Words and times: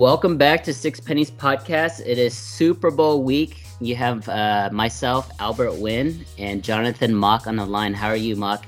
Welcome 0.00 0.38
back 0.38 0.64
to 0.64 0.72
Six 0.72 0.98
Pennies 0.98 1.30
Podcast. 1.30 2.00
It 2.06 2.16
is 2.16 2.32
Super 2.32 2.90
Bowl 2.90 3.22
week. 3.22 3.64
You 3.82 3.96
have 3.96 4.26
uh, 4.30 4.70
myself, 4.72 5.30
Albert 5.38 5.74
Wynn, 5.74 6.24
and 6.38 6.64
Jonathan 6.64 7.14
Mock 7.14 7.46
on 7.46 7.56
the 7.56 7.66
line. 7.66 7.92
How 7.92 8.08
are 8.08 8.16
you, 8.16 8.34
Mock? 8.34 8.64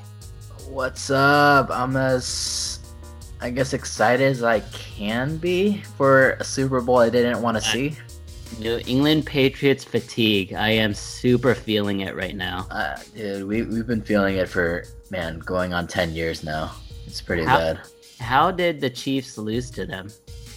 What's 0.69 1.09
up? 1.09 1.71
I'm 1.71 1.97
as, 1.97 2.81
I 3.41 3.49
guess, 3.49 3.73
excited 3.73 4.31
as 4.31 4.43
I 4.43 4.61
can 4.61 5.39
be 5.39 5.79
for 5.97 6.33
a 6.33 6.45
Super 6.45 6.83
Bowl 6.83 6.99
I 6.99 7.09
didn't 7.09 7.41
want 7.41 7.57
to 7.57 7.63
see. 7.63 7.97
New 8.59 8.83
England 8.87 9.25
Patriots 9.25 9.85
fatigue. 9.85 10.53
I 10.53 10.69
am 10.69 10.93
super 10.93 11.55
feeling 11.55 12.01
it 12.01 12.15
right 12.15 12.37
now. 12.37 12.67
Uh, 12.71 12.99
dude, 13.17 13.49
we, 13.49 13.63
we've 13.63 13.87
been 13.87 14.03
feeling 14.03 14.37
it 14.37 14.51
for, 14.51 14.85
man, 15.11 15.39
going 15.39 15.73
on 15.73 15.87
10 15.87 16.13
years 16.13 16.45
now. 16.45 16.73
It's 17.07 17.23
pretty 17.23 17.45
How- 17.45 17.57
bad. 17.57 17.81
How 18.21 18.51
did 18.51 18.83
the 18.83 18.91
Chiefs 18.91 19.39
lose 19.39 19.71
to 19.71 19.87
them? 19.87 20.11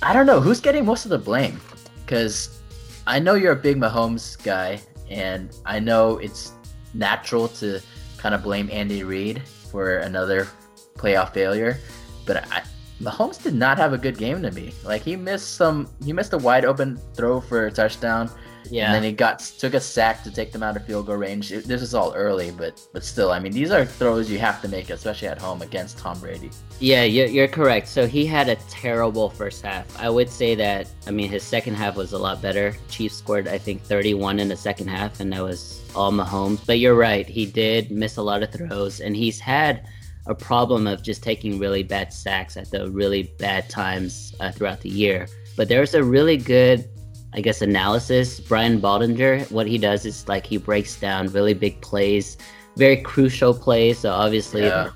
I 0.05 0.13
don't 0.13 0.27
know 0.27 0.39
who's 0.39 0.61
getting 0.61 0.85
most 0.85 1.05
of 1.05 1.09
the 1.09 1.17
blame 1.17 1.59
because 2.05 2.61
I 3.07 3.17
know 3.17 3.33
you're 3.33 3.53
a 3.53 3.55
big 3.55 3.77
Mahomes 3.77 4.37
guy, 4.43 4.79
and 5.09 5.49
I 5.65 5.79
know 5.79 6.19
it's 6.19 6.51
natural 6.93 7.47
to 7.59 7.81
kind 8.19 8.35
of 8.35 8.43
blame 8.43 8.69
Andy 8.71 9.03
Reid 9.03 9.41
for 9.47 9.97
another 9.97 10.47
playoff 10.93 11.33
failure, 11.33 11.79
but 12.27 12.45
I, 12.51 12.61
Mahomes 13.01 13.41
did 13.41 13.55
not 13.55 13.79
have 13.79 13.93
a 13.93 13.97
good 13.97 14.15
game 14.15 14.43
to 14.43 14.51
me. 14.51 14.75
Like 14.83 15.01
he 15.01 15.15
missed 15.15 15.55
some, 15.55 15.89
he 16.03 16.13
missed 16.13 16.33
a 16.33 16.37
wide 16.37 16.65
open 16.65 16.99
throw 17.15 17.41
for 17.41 17.65
a 17.65 17.71
touchdown, 17.71 18.29
Yeah. 18.71 18.85
and 18.85 18.95
then 18.95 19.03
he 19.03 19.11
got 19.11 19.39
took 19.39 19.73
a 19.73 19.79
sack 19.79 20.23
to 20.23 20.31
take 20.31 20.51
them 20.51 20.63
out 20.63 20.75
of 20.75 20.85
field 20.85 21.05
goal 21.07 21.15
range. 21.17 21.51
It- 21.51 21.65
this 21.65 21.81
is 21.81 21.93
all 21.93 22.13
early, 22.15 22.51
but 22.51 22.81
but 22.93 23.03
still, 23.03 23.31
I 23.31 23.39
mean, 23.39 23.51
these 23.51 23.71
are 23.71 23.85
throws 23.85 24.29
you 24.29 24.39
have 24.39 24.61
to 24.61 24.67
make, 24.67 24.89
especially 24.89 25.27
at 25.27 25.37
home 25.39 25.61
against 25.61 25.97
Tom 25.97 26.19
Brady. 26.19 26.49
Yeah, 26.79 27.03
you're, 27.03 27.27
you're 27.27 27.47
correct. 27.47 27.87
So 27.87 28.05
he 28.07 28.25
had 28.25 28.49
a 28.49 28.55
terrible 28.69 29.29
first 29.29 29.61
half. 29.63 29.85
I 29.99 30.09
would 30.09 30.29
say 30.29 30.55
that, 30.55 30.87
I 31.07 31.11
mean, 31.11 31.29
his 31.29 31.43
second 31.43 31.75
half 31.75 31.95
was 31.95 32.11
a 32.13 32.17
lot 32.17 32.41
better. 32.41 32.75
Chiefs 32.89 33.15
scored, 33.15 33.47
I 33.47 33.57
think, 33.57 33.81
31 33.83 34.39
in 34.39 34.49
the 34.49 34.57
second 34.57 34.87
half, 34.89 35.19
and 35.19 35.31
that 35.33 35.41
was 35.43 35.81
all 35.95 36.11
Mahomes. 36.11 36.65
But 36.65 36.79
you're 36.79 36.95
right. 36.95 37.25
He 37.25 37.45
did 37.45 37.91
miss 37.91 38.17
a 38.17 38.21
lot 38.21 38.43
of 38.43 38.51
throws, 38.51 38.99
and 38.99 39.15
he's 39.15 39.39
had 39.39 39.87
a 40.27 40.33
problem 40.35 40.87
of 40.87 41.03
just 41.03 41.21
taking 41.23 41.59
really 41.59 41.83
bad 41.83 42.11
sacks 42.11 42.57
at 42.57 42.69
the 42.71 42.89
really 42.89 43.23
bad 43.37 43.69
times 43.69 44.33
uh, 44.39 44.51
throughout 44.51 44.81
the 44.81 44.89
year. 44.89 45.27
But 45.55 45.69
there's 45.69 45.93
a 45.93 46.03
really 46.03 46.35
good, 46.35 46.89
I 47.35 47.41
guess, 47.41 47.61
analysis. 47.61 48.39
Brian 48.39 48.79
Baldinger, 48.79 49.51
what 49.51 49.67
he 49.67 49.77
does 49.77 50.05
is 50.05 50.27
like 50.27 50.45
he 50.45 50.57
breaks 50.57 50.95
down 50.99 51.27
really 51.27 51.53
big 51.53 51.79
plays, 51.81 52.37
very 52.77 52.97
crucial 52.97 53.53
plays. 53.53 53.99
So 53.99 54.11
obviously, 54.11 54.63
Yeah. 54.63 54.89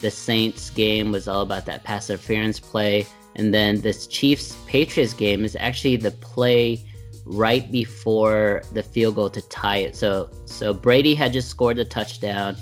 the 0.00 0.10
Saints 0.10 0.68
game 0.70 1.10
was 1.10 1.26
all 1.26 1.40
about 1.40 1.64
that 1.66 1.84
pass 1.84 2.10
interference 2.10 2.60
play. 2.60 3.06
And 3.36 3.52
then 3.52 3.80
this 3.80 4.06
Chiefs 4.06 4.56
Patriots 4.66 5.14
game 5.14 5.44
is 5.44 5.56
actually 5.58 5.96
the 5.96 6.10
play 6.10 6.84
right 7.24 7.70
before 7.72 8.62
the 8.72 8.82
field 8.82 9.14
goal 9.16 9.30
to 9.30 9.40
tie 9.48 9.78
it. 9.78 9.96
So 9.96 10.28
so 10.44 10.72
Brady 10.74 11.14
had 11.14 11.32
just 11.32 11.48
scored 11.48 11.76
the 11.78 11.84
touchdown. 11.84 12.56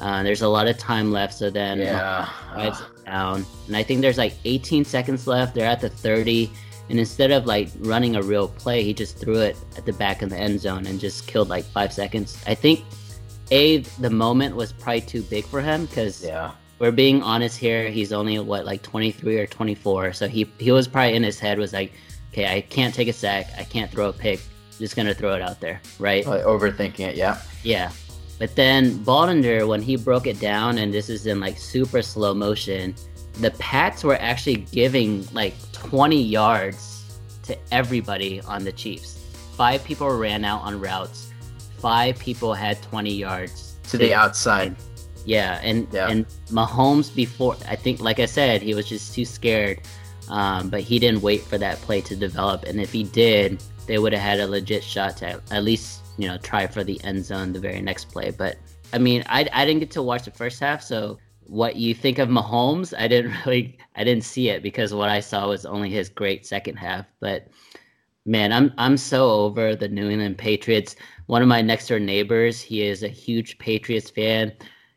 Uh, 0.00 0.22
there's 0.22 0.40
a 0.42 0.48
lot 0.48 0.66
of 0.66 0.78
time 0.78 1.12
left, 1.12 1.34
so 1.34 1.50
then 1.50 1.78
Yeah. 1.80 2.26
down, 3.06 3.44
and 3.66 3.76
I 3.76 3.82
think 3.82 4.00
there's 4.00 4.18
like 4.18 4.34
18 4.44 4.84
seconds 4.84 5.26
left. 5.26 5.54
They're 5.54 5.66
at 5.66 5.80
the 5.80 5.90
30, 5.90 6.50
and 6.90 6.98
instead 6.98 7.30
of 7.30 7.46
like 7.46 7.70
running 7.78 8.16
a 8.16 8.22
real 8.22 8.48
play, 8.48 8.82
he 8.82 8.92
just 8.92 9.16
threw 9.16 9.38
it 9.38 9.56
at 9.76 9.86
the 9.86 9.92
back 9.92 10.22
of 10.22 10.30
the 10.30 10.36
end 10.36 10.60
zone 10.60 10.86
and 10.86 10.98
just 10.98 11.28
killed 11.28 11.48
like 11.48 11.64
five 11.64 11.92
seconds. 11.92 12.42
I 12.48 12.54
think 12.54 12.84
a 13.52 13.78
the 14.00 14.10
moment 14.10 14.56
was 14.56 14.72
probably 14.72 15.02
too 15.02 15.22
big 15.22 15.44
for 15.44 15.60
him 15.60 15.86
because 15.86 16.24
yeah. 16.24 16.50
we're 16.80 16.90
being 16.90 17.22
honest 17.22 17.56
here. 17.56 17.88
He's 17.88 18.12
only 18.12 18.40
what 18.40 18.66
like 18.66 18.82
23 18.82 19.38
or 19.38 19.46
24, 19.46 20.12
so 20.12 20.26
he 20.26 20.50
he 20.58 20.72
was 20.72 20.88
probably 20.88 21.14
in 21.14 21.22
his 21.22 21.38
head 21.38 21.58
was 21.58 21.72
like, 21.72 21.92
okay, 22.32 22.52
I 22.52 22.60
can't 22.60 22.92
take 22.92 23.06
a 23.06 23.12
sack, 23.12 23.46
I 23.56 23.62
can't 23.62 23.90
throw 23.90 24.08
a 24.08 24.12
pick, 24.12 24.40
just 24.78 24.96
gonna 24.96 25.14
throw 25.14 25.34
it 25.34 25.42
out 25.42 25.60
there, 25.60 25.80
right? 26.00 26.26
Like 26.26 26.42
overthinking 26.42 27.00
it. 27.00 27.14
Yeah. 27.14 27.40
Yeah. 27.62 27.92
But 28.40 28.56
then 28.56 28.98
Baldinger, 29.04 29.68
when 29.68 29.82
he 29.82 29.96
broke 29.96 30.26
it 30.26 30.40
down, 30.40 30.78
and 30.78 30.92
this 30.92 31.08
is 31.08 31.26
in 31.26 31.38
like 31.38 31.56
super 31.56 32.02
slow 32.02 32.34
motion, 32.34 32.96
the 33.34 33.50
Pats 33.52 34.04
were 34.04 34.16
actually 34.20 34.56
giving 34.72 35.26
like 35.32 35.54
20 35.72 36.20
yards 36.20 37.18
to 37.44 37.56
everybody 37.72 38.40
on 38.42 38.64
the 38.64 38.72
Chiefs. 38.72 39.18
Five 39.56 39.82
people 39.84 40.08
ran 40.10 40.44
out 40.44 40.62
on 40.62 40.80
routes. 40.80 41.30
Five 41.78 42.18
people 42.18 42.52
had 42.54 42.80
20 42.82 43.12
yards 43.14 43.76
To 43.90 43.98
the 43.98 44.12
outside. 44.14 44.76
yeah, 45.24 45.60
and 45.62 45.86
Yeah. 45.92 46.08
and 46.08 46.26
Mahomes 46.50 47.14
before 47.14 47.56
I 47.68 47.76
think, 47.76 48.00
like 48.00 48.18
I 48.20 48.26
said, 48.26 48.62
he 48.62 48.74
was 48.74 48.88
just 48.88 49.14
too 49.14 49.24
scared. 49.24 49.80
Um, 50.28 50.68
but 50.70 50.82
he 50.82 51.00
didn't 51.00 51.22
wait 51.22 51.40
for 51.42 51.58
that 51.58 51.78
play 51.78 52.00
to 52.02 52.14
develop, 52.14 52.62
and 52.64 52.80
if 52.80 52.92
he 52.92 53.02
did, 53.02 53.60
they 53.86 53.98
would 53.98 54.12
have 54.12 54.22
had 54.22 54.38
a 54.38 54.46
legit 54.46 54.84
shot 54.84 55.16
to 55.16 55.40
at 55.50 55.64
least 55.64 56.02
you 56.18 56.28
know 56.28 56.38
try 56.38 56.68
for 56.68 56.84
the 56.84 57.02
end 57.02 57.24
zone 57.24 57.52
the 57.52 57.58
very 57.58 57.80
next 57.82 58.12
play. 58.12 58.30
But 58.30 58.56
I 58.92 58.98
mean, 58.98 59.24
I 59.26 59.48
I 59.52 59.64
didn't 59.64 59.80
get 59.80 59.90
to 59.92 60.02
watch 60.02 60.24
the 60.26 60.30
first 60.30 60.60
half, 60.60 60.82
so 60.84 61.18
what 61.50 61.74
you 61.74 61.94
think 61.94 62.18
of 62.18 62.28
Mahomes, 62.28 62.94
I 62.96 63.08
didn't 63.08 63.34
really 63.46 63.76
I 63.96 64.04
didn't 64.04 64.24
see 64.24 64.48
it 64.48 64.62
because 64.62 64.94
what 64.94 65.10
I 65.10 65.20
saw 65.20 65.48
was 65.48 65.66
only 65.66 65.90
his 65.90 66.08
great 66.08 66.46
second 66.46 66.76
half. 66.76 67.06
But 67.18 67.48
man, 68.24 68.52
I'm 68.52 68.72
I'm 68.78 68.96
so 68.96 69.30
over 69.30 69.74
the 69.74 69.88
New 69.88 70.08
England 70.08 70.38
Patriots. 70.38 70.96
One 71.26 71.42
of 71.42 71.48
my 71.48 71.60
next 71.60 71.88
door 71.88 71.98
neighbors, 71.98 72.60
he 72.60 72.82
is 72.82 73.02
a 73.02 73.08
huge 73.08 73.58
Patriots 73.58 74.10
fan. 74.10 74.52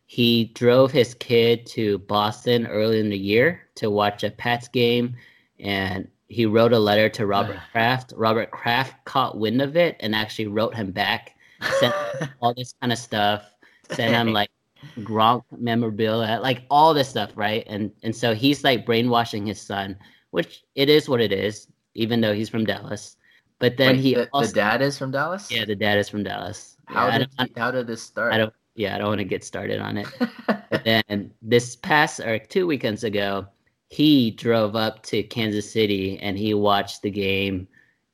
He 0.06 0.46
drove 0.54 0.92
his 0.92 1.16
kid 1.16 1.66
to 1.68 1.98
Boston 2.00 2.68
early 2.68 3.00
in 3.00 3.10
the 3.10 3.18
year 3.18 3.62
to 3.76 3.90
watch 3.90 4.24
a 4.24 4.30
Pats 4.30 4.68
game, 4.68 5.16
and 5.60 6.08
he 6.28 6.46
wrote 6.46 6.74
a 6.74 6.80
letter 6.80 7.10
to 7.10 7.26
Robert 7.26 7.60
Kraft. 7.72 8.14
Robert 8.16 8.52
Kraft 8.52 8.94
caught 9.06 9.40
wind 9.40 9.62
of 9.62 9.76
it 9.76 9.96
and 10.02 10.14
actually 10.14 10.48
wrote 10.48 10.76
him 10.76 10.92
back, 10.92 11.36
sent 11.80 11.96
all 12.42 12.54
this 12.54 12.76
kind 12.80 12.94
of 12.94 13.00
stuff, 13.00 13.44
sent 13.90 14.14
him 14.14 14.34
like 14.34 14.50
Gronk 15.00 15.44
memorabilia, 15.58 16.40
like 16.42 16.64
all 16.70 16.94
this 16.94 17.10
stuff, 17.10 17.32
right? 17.36 17.64
And 17.68 17.92
and 18.04 18.16
so 18.16 18.34
he's 18.34 18.64
like 18.64 18.86
brainwashing 18.86 19.46
his 19.46 19.62
son, 19.62 19.98
which 20.32 20.64
it 20.76 20.90
is 20.90 21.08
what 21.10 21.22
it 21.22 21.32
is, 21.32 21.68
even 21.96 22.22
though 22.22 22.34
he's 22.34 22.50
from 22.50 22.66
Dallas. 22.66 23.18
But 23.60 23.78
then 23.78 23.96
Wait, 23.96 24.02
he 24.02 24.14
the, 24.16 24.30
also, 24.34 24.48
the 24.48 24.54
dad 24.54 24.82
is 24.82 24.98
from 24.98 25.12
Dallas. 25.12 25.50
yeah, 25.52 25.64
the 25.66 25.76
dad 25.76 25.98
is 25.98 26.10
from 26.10 26.24
Dallas. 26.24 26.76
How 26.88 27.08
Yeah, 27.08 27.18
did 27.20 27.30
don't- 27.38 27.58
how 27.58 27.72
did 27.72 27.88
this 27.88 28.02
start? 28.02 28.34
I 28.34 28.38
don't. 28.38 28.54
Yeah, 28.76 28.96
I 28.96 28.98
don't 28.98 29.08
want 29.10 29.20
to 29.20 29.24
get 29.26 29.44
started 29.44 29.80
on 29.80 29.98
it. 29.98 30.08
But 30.48 30.84
then 30.84 31.32
this 31.44 31.76
past 31.76 32.20
or 32.20 32.40
two 32.40 32.66
weekends 32.66 33.04
ago, 33.04 33.46
he 33.90 34.32
drove 34.32 34.76
up 34.76 35.04
to 35.04 35.22
Kansas 35.22 35.72
City 35.72 36.18
and 36.20 36.36
he 36.38 36.56
watched 36.56 37.04
the 37.04 37.12
game 37.12 37.68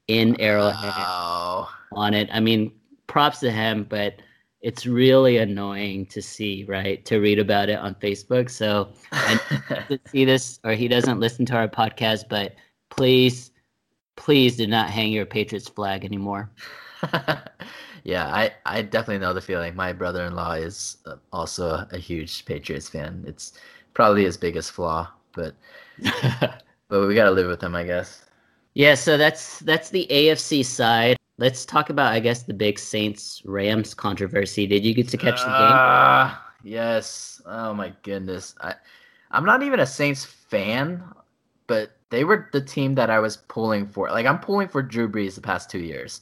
in 0.08 0.36
Arrowhead 0.42 0.92
Oh, 0.98 1.72
on 1.94 2.14
it. 2.14 2.28
I 2.34 2.42
mean, 2.42 2.74
props 3.08 3.40
to 3.40 3.50
him, 3.52 3.86
but 3.88 4.22
it's 4.62 4.86
really 4.86 5.38
annoying 5.38 6.06
to 6.08 6.22
see, 6.22 6.66
right? 6.68 7.04
To 7.06 7.20
read 7.20 7.40
about 7.40 7.70
it 7.70 7.80
on 7.80 7.96
Facebook. 7.96 8.50
So 8.50 8.90
I 9.12 10.00
see 10.08 10.26
this 10.26 10.60
or 10.64 10.74
he 10.74 10.88
doesn't 10.88 11.20
listen 11.20 11.46
to 11.48 11.56
our 11.56 11.68
podcast, 11.68 12.26
but 12.30 12.56
please, 12.90 13.52
please 14.18 14.58
do 14.58 14.68
not 14.68 14.90
hang 14.90 15.12
your 15.12 15.26
Patriots 15.26 15.70
flag 15.70 16.04
anymore. 16.04 16.50
yeah, 18.04 18.28
I 18.28 18.52
I 18.66 18.82
definitely 18.82 19.20
know 19.20 19.34
the 19.34 19.42
feeling. 19.42 19.76
My 19.76 19.94
brother-in-law 19.94 20.54
is 20.54 20.98
uh, 21.06 21.16
also 21.32 21.70
a, 21.70 21.88
a 21.94 21.98
huge 21.98 22.46
Patriots 22.46 22.90
fan. 22.90 23.24
It's 23.26 23.54
probably 23.94 24.26
his 24.26 24.36
biggest 24.36 24.72
flaw, 24.72 25.10
but 25.34 25.56
but 26.90 27.08
we 27.08 27.16
gotta 27.16 27.32
live 27.32 27.48
with 27.48 27.64
him, 27.64 27.76
I 27.76 27.84
guess. 27.84 28.26
Yeah, 28.74 28.96
so 28.96 29.18
that's 29.18 29.60
that's 29.60 29.90
the 29.90 30.08
AFC 30.10 30.66
side. 30.66 31.19
Let's 31.40 31.66
talk 31.66 31.90
about, 31.90 32.12
I 32.12 32.20
guess, 32.20 32.44
the 32.44 32.54
big 32.54 32.78
Saints 32.78 33.42
Rams 33.46 33.94
controversy. 33.94 34.68
Did 34.68 34.84
you 34.84 34.94
get 34.94 35.08
to 35.08 35.18
catch 35.18 35.46
the 35.46 35.52
game? 35.52 35.72
Ah, 35.72 36.52
yes. 36.66 37.42
Oh 37.46 37.74
my 37.74 37.94
goodness. 38.04 38.56
I 38.60 38.76
I'm 39.32 39.46
not 39.46 39.64
even 39.64 39.80
a 39.80 39.86
Saints 39.86 40.26
fan, 40.26 41.02
but 41.66 41.92
they 42.10 42.26
were 42.26 42.50
the 42.52 42.60
team 42.60 42.94
that 42.96 43.10
I 43.10 43.20
was 43.20 43.38
pulling 43.38 43.88
for. 43.88 44.10
Like 44.10 44.26
I'm 44.26 44.40
pulling 44.40 44.68
for 44.68 44.82
Drew 44.82 45.08
Brees 45.08 45.36
the 45.36 45.42
past 45.42 45.70
two 45.70 45.80
years. 45.80 46.22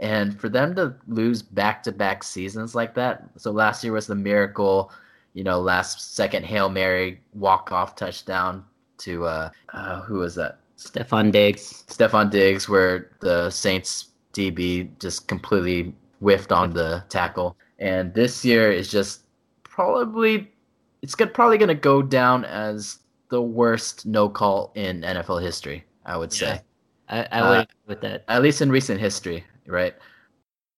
And 0.00 0.38
for 0.38 0.48
them 0.48 0.74
to 0.74 0.96
lose 1.06 1.42
back 1.42 1.84
to 1.84 1.92
back 1.92 2.24
seasons 2.24 2.74
like 2.74 2.92
that. 2.94 3.22
So 3.36 3.52
last 3.52 3.84
year 3.84 3.92
was 3.92 4.08
the 4.08 4.16
miracle, 4.16 4.90
you 5.32 5.44
know, 5.44 5.60
last 5.60 6.16
second 6.16 6.44
Hail 6.44 6.68
Mary 6.68 7.20
walk 7.34 7.70
off 7.70 7.94
touchdown 7.94 8.64
to 8.98 9.26
uh, 9.26 9.50
uh 9.72 10.00
who 10.02 10.18
was 10.18 10.34
that? 10.34 10.58
Stefon 10.76 11.30
Diggs. 11.30 11.84
Stefon 11.86 12.30
Diggs, 12.30 12.68
where 12.68 13.12
the 13.20 13.48
Saints 13.48 14.08
DB 14.36 14.88
just 15.00 15.28
completely 15.28 15.94
whiffed 16.20 16.52
on 16.52 16.70
the 16.70 17.04
tackle. 17.08 17.56
And 17.78 18.12
this 18.14 18.44
year 18.44 18.70
is 18.70 18.90
just 18.90 19.22
probably 19.64 20.50
it's 21.02 21.14
good, 21.14 21.34
probably 21.34 21.58
going 21.58 21.68
to 21.68 21.74
go 21.74 22.02
down 22.02 22.44
as 22.44 22.98
the 23.28 23.42
worst 23.42 24.06
no 24.06 24.28
call 24.28 24.72
in 24.74 25.02
NFL 25.02 25.42
history. 25.42 25.84
I 26.04 26.16
would 26.16 26.32
say, 26.32 26.60
I, 27.08 27.22
I 27.32 27.40
Uh, 27.40 27.48
would 27.50 27.58
agree 27.60 27.74
with 27.86 28.00
that. 28.02 28.24
at 28.28 28.42
least 28.42 28.62
in 28.62 28.70
recent 28.70 29.00
history, 29.00 29.44
right? 29.66 29.94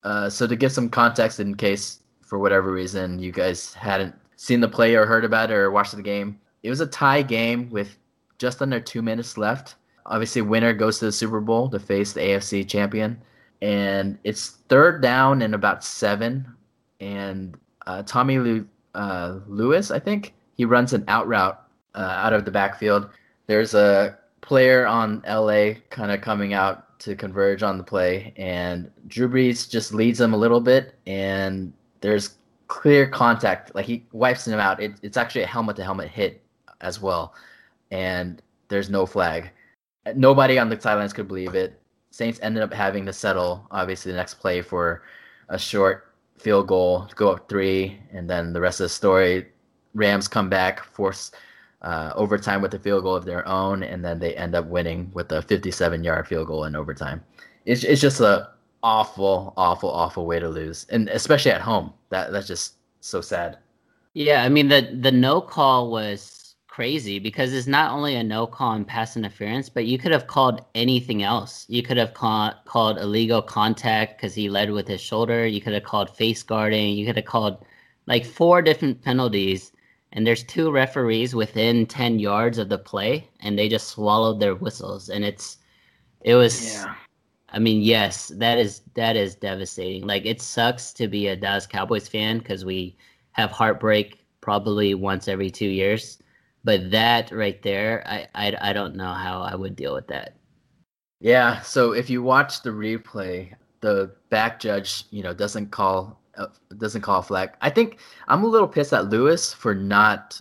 Uh, 0.02 0.28
so 0.30 0.46
to 0.46 0.56
give 0.56 0.72
some 0.72 0.88
context, 0.88 1.40
in 1.40 1.54
case 1.54 2.02
for 2.22 2.38
whatever 2.38 2.72
reason 2.72 3.18
you 3.18 3.32
guys 3.32 3.74
hadn't 3.74 4.14
seen 4.36 4.60
the 4.60 4.68
play 4.68 4.94
or 4.94 5.06
heard 5.06 5.24
about 5.24 5.50
it 5.50 5.54
or 5.54 5.70
watched 5.70 5.94
the 5.96 6.02
game, 6.02 6.38
it 6.62 6.70
was 6.70 6.80
a 6.80 6.86
tie 6.86 7.22
game 7.22 7.68
with 7.70 7.98
just 8.38 8.62
under 8.62 8.80
two 8.80 9.02
minutes 9.02 9.36
left 9.36 9.74
obviously, 10.08 10.42
winner 10.42 10.72
goes 10.72 10.98
to 10.98 11.06
the 11.06 11.12
Super 11.12 11.40
Bowl 11.40 11.68
to 11.70 11.78
face 11.78 12.12
the 12.12 12.20
AFC 12.20 12.66
champion, 12.68 13.20
and 13.62 14.18
it's 14.24 14.50
third 14.68 15.02
down 15.02 15.42
and 15.42 15.54
about 15.54 15.84
seven, 15.84 16.46
and 17.00 17.56
uh, 17.86 18.02
Tommy 18.04 18.38
Lew- 18.38 18.68
uh, 18.94 19.38
Lewis, 19.46 19.90
I 19.90 19.98
think, 19.98 20.34
he 20.56 20.64
runs 20.64 20.92
an 20.92 21.04
out 21.08 21.26
route 21.26 21.60
uh, 21.94 22.00
out 22.00 22.32
of 22.32 22.44
the 22.44 22.50
backfield. 22.50 23.08
There's 23.46 23.74
a 23.74 24.18
player 24.40 24.86
on 24.86 25.22
LA 25.26 25.74
kind 25.90 26.10
of 26.10 26.20
coming 26.20 26.52
out 26.54 26.98
to 27.00 27.14
converge 27.14 27.62
on 27.62 27.78
the 27.78 27.84
play, 27.84 28.32
and 28.36 28.90
Drew 29.06 29.28
Brees 29.28 29.68
just 29.68 29.94
leads 29.94 30.18
them 30.18 30.34
a 30.34 30.36
little 30.36 30.60
bit, 30.60 30.94
and 31.06 31.72
there's 32.00 32.36
clear 32.66 33.06
contact. 33.06 33.74
Like 33.74 33.86
he 33.86 34.06
wipes 34.12 34.46
him 34.46 34.60
out. 34.60 34.80
It, 34.82 34.92
it's 35.02 35.16
actually 35.16 35.42
a 35.42 35.46
helmet 35.46 35.76
to 35.76 35.84
helmet 35.84 36.08
hit 36.08 36.42
as 36.80 37.00
well, 37.00 37.34
and 37.90 38.42
there's 38.68 38.90
no 38.90 39.06
flag. 39.06 39.50
Nobody 40.14 40.58
on 40.58 40.68
the 40.68 40.80
sidelines 40.80 41.12
could 41.12 41.28
believe 41.28 41.54
it. 41.54 41.80
Saints 42.10 42.38
ended 42.42 42.62
up 42.62 42.72
having 42.72 43.06
to 43.06 43.12
settle, 43.12 43.66
obviously, 43.70 44.12
the 44.12 44.18
next 44.18 44.34
play 44.34 44.62
for 44.62 45.02
a 45.48 45.58
short 45.58 46.14
field 46.38 46.68
goal 46.68 47.06
to 47.06 47.14
go 47.14 47.30
up 47.30 47.48
three, 47.48 47.98
and 48.12 48.28
then 48.28 48.52
the 48.52 48.60
rest 48.60 48.80
of 48.80 48.84
the 48.84 48.88
story. 48.88 49.48
Rams 49.94 50.28
come 50.28 50.48
back, 50.48 50.84
force 50.84 51.32
uh, 51.82 52.12
overtime 52.14 52.62
with 52.62 52.74
a 52.74 52.78
field 52.78 53.02
goal 53.02 53.16
of 53.16 53.24
their 53.24 53.46
own, 53.46 53.82
and 53.82 54.04
then 54.04 54.18
they 54.18 54.34
end 54.34 54.54
up 54.54 54.66
winning 54.66 55.10
with 55.14 55.32
a 55.32 55.42
57-yard 55.42 56.26
field 56.26 56.46
goal 56.46 56.64
in 56.64 56.76
overtime. 56.76 57.22
It's 57.64 57.84
it's 57.84 58.00
just 58.00 58.20
a 58.20 58.50
awful, 58.82 59.52
awful, 59.56 59.90
awful 59.90 60.26
way 60.26 60.38
to 60.38 60.48
lose, 60.48 60.86
and 60.90 61.08
especially 61.08 61.50
at 61.50 61.60
home. 61.60 61.92
That 62.10 62.32
that's 62.32 62.46
just 62.46 62.74
so 63.00 63.20
sad. 63.20 63.58
Yeah, 64.14 64.42
I 64.42 64.48
mean 64.48 64.68
the 64.68 64.96
the 65.00 65.12
no 65.12 65.40
call 65.40 65.90
was 65.90 66.37
crazy 66.78 67.18
because 67.18 67.52
it's 67.52 67.66
not 67.66 67.90
only 67.90 68.14
a 68.14 68.22
no 68.22 68.46
call 68.46 68.68
on 68.68 68.84
pass 68.84 69.16
interference, 69.16 69.68
but 69.68 69.86
you 69.86 69.98
could 69.98 70.12
have 70.12 70.28
called 70.28 70.64
anything 70.76 71.24
else. 71.24 71.66
You 71.68 71.82
could 71.82 71.96
have 71.96 72.14
call, 72.14 72.54
called 72.66 72.98
illegal 72.98 73.42
contact 73.42 74.16
because 74.16 74.32
he 74.32 74.48
led 74.48 74.70
with 74.70 74.86
his 74.86 75.00
shoulder. 75.00 75.44
You 75.44 75.60
could 75.60 75.72
have 75.72 75.82
called 75.82 76.16
face 76.16 76.44
guarding. 76.44 76.94
You 76.94 77.04
could 77.04 77.16
have 77.16 77.24
called 77.24 77.64
like 78.06 78.24
four 78.24 78.62
different 78.62 79.02
penalties 79.02 79.72
and 80.12 80.24
there's 80.24 80.44
two 80.44 80.70
referees 80.70 81.34
within 81.34 81.84
10 81.84 82.20
yards 82.20 82.58
of 82.58 82.68
the 82.68 82.78
play 82.78 83.28
and 83.40 83.58
they 83.58 83.68
just 83.68 83.88
swallowed 83.88 84.38
their 84.38 84.54
whistles 84.54 85.08
and 85.08 85.24
it's 85.24 85.58
it 86.20 86.36
was 86.36 86.74
yeah. 86.74 86.94
I 87.48 87.58
mean, 87.58 87.82
yes, 87.82 88.28
that 88.36 88.56
is 88.56 88.82
that 88.94 89.16
is 89.16 89.34
devastating. 89.34 90.06
Like 90.06 90.24
it 90.26 90.40
sucks 90.40 90.92
to 90.92 91.08
be 91.08 91.26
a 91.26 91.34
Dallas 91.34 91.66
Cowboys 91.66 92.06
fan 92.06 92.40
cuz 92.40 92.64
we 92.64 92.96
have 93.32 93.50
heartbreak 93.50 94.24
probably 94.40 94.94
once 94.94 95.26
every 95.26 95.50
2 95.50 95.66
years, 95.66 96.18
but 96.64 96.90
that 96.90 97.30
right 97.32 97.60
there, 97.62 98.02
I, 98.06 98.28
I 98.34 98.70
I 98.70 98.72
don't 98.72 98.96
know 98.96 99.12
how 99.12 99.42
I 99.42 99.54
would 99.54 99.76
deal 99.76 99.94
with 99.94 100.08
that. 100.08 100.34
Yeah, 101.20 101.60
so 101.62 101.92
if 101.92 102.08
you 102.08 102.22
watch 102.22 102.62
the 102.62 102.70
replay, 102.70 103.52
the 103.80 104.14
back 104.30 104.60
judge, 104.60 105.04
you 105.10 105.22
know, 105.22 105.34
doesn't 105.34 105.70
call 105.70 106.20
uh, 106.36 106.46
doesn't 106.76 107.02
call 107.02 107.20
a 107.20 107.22
flag. 107.22 107.50
I 107.60 107.70
think 107.70 107.98
I'm 108.28 108.44
a 108.44 108.46
little 108.48 108.68
pissed 108.68 108.92
at 108.92 109.10
Lewis 109.10 109.52
for 109.52 109.74
not 109.74 110.40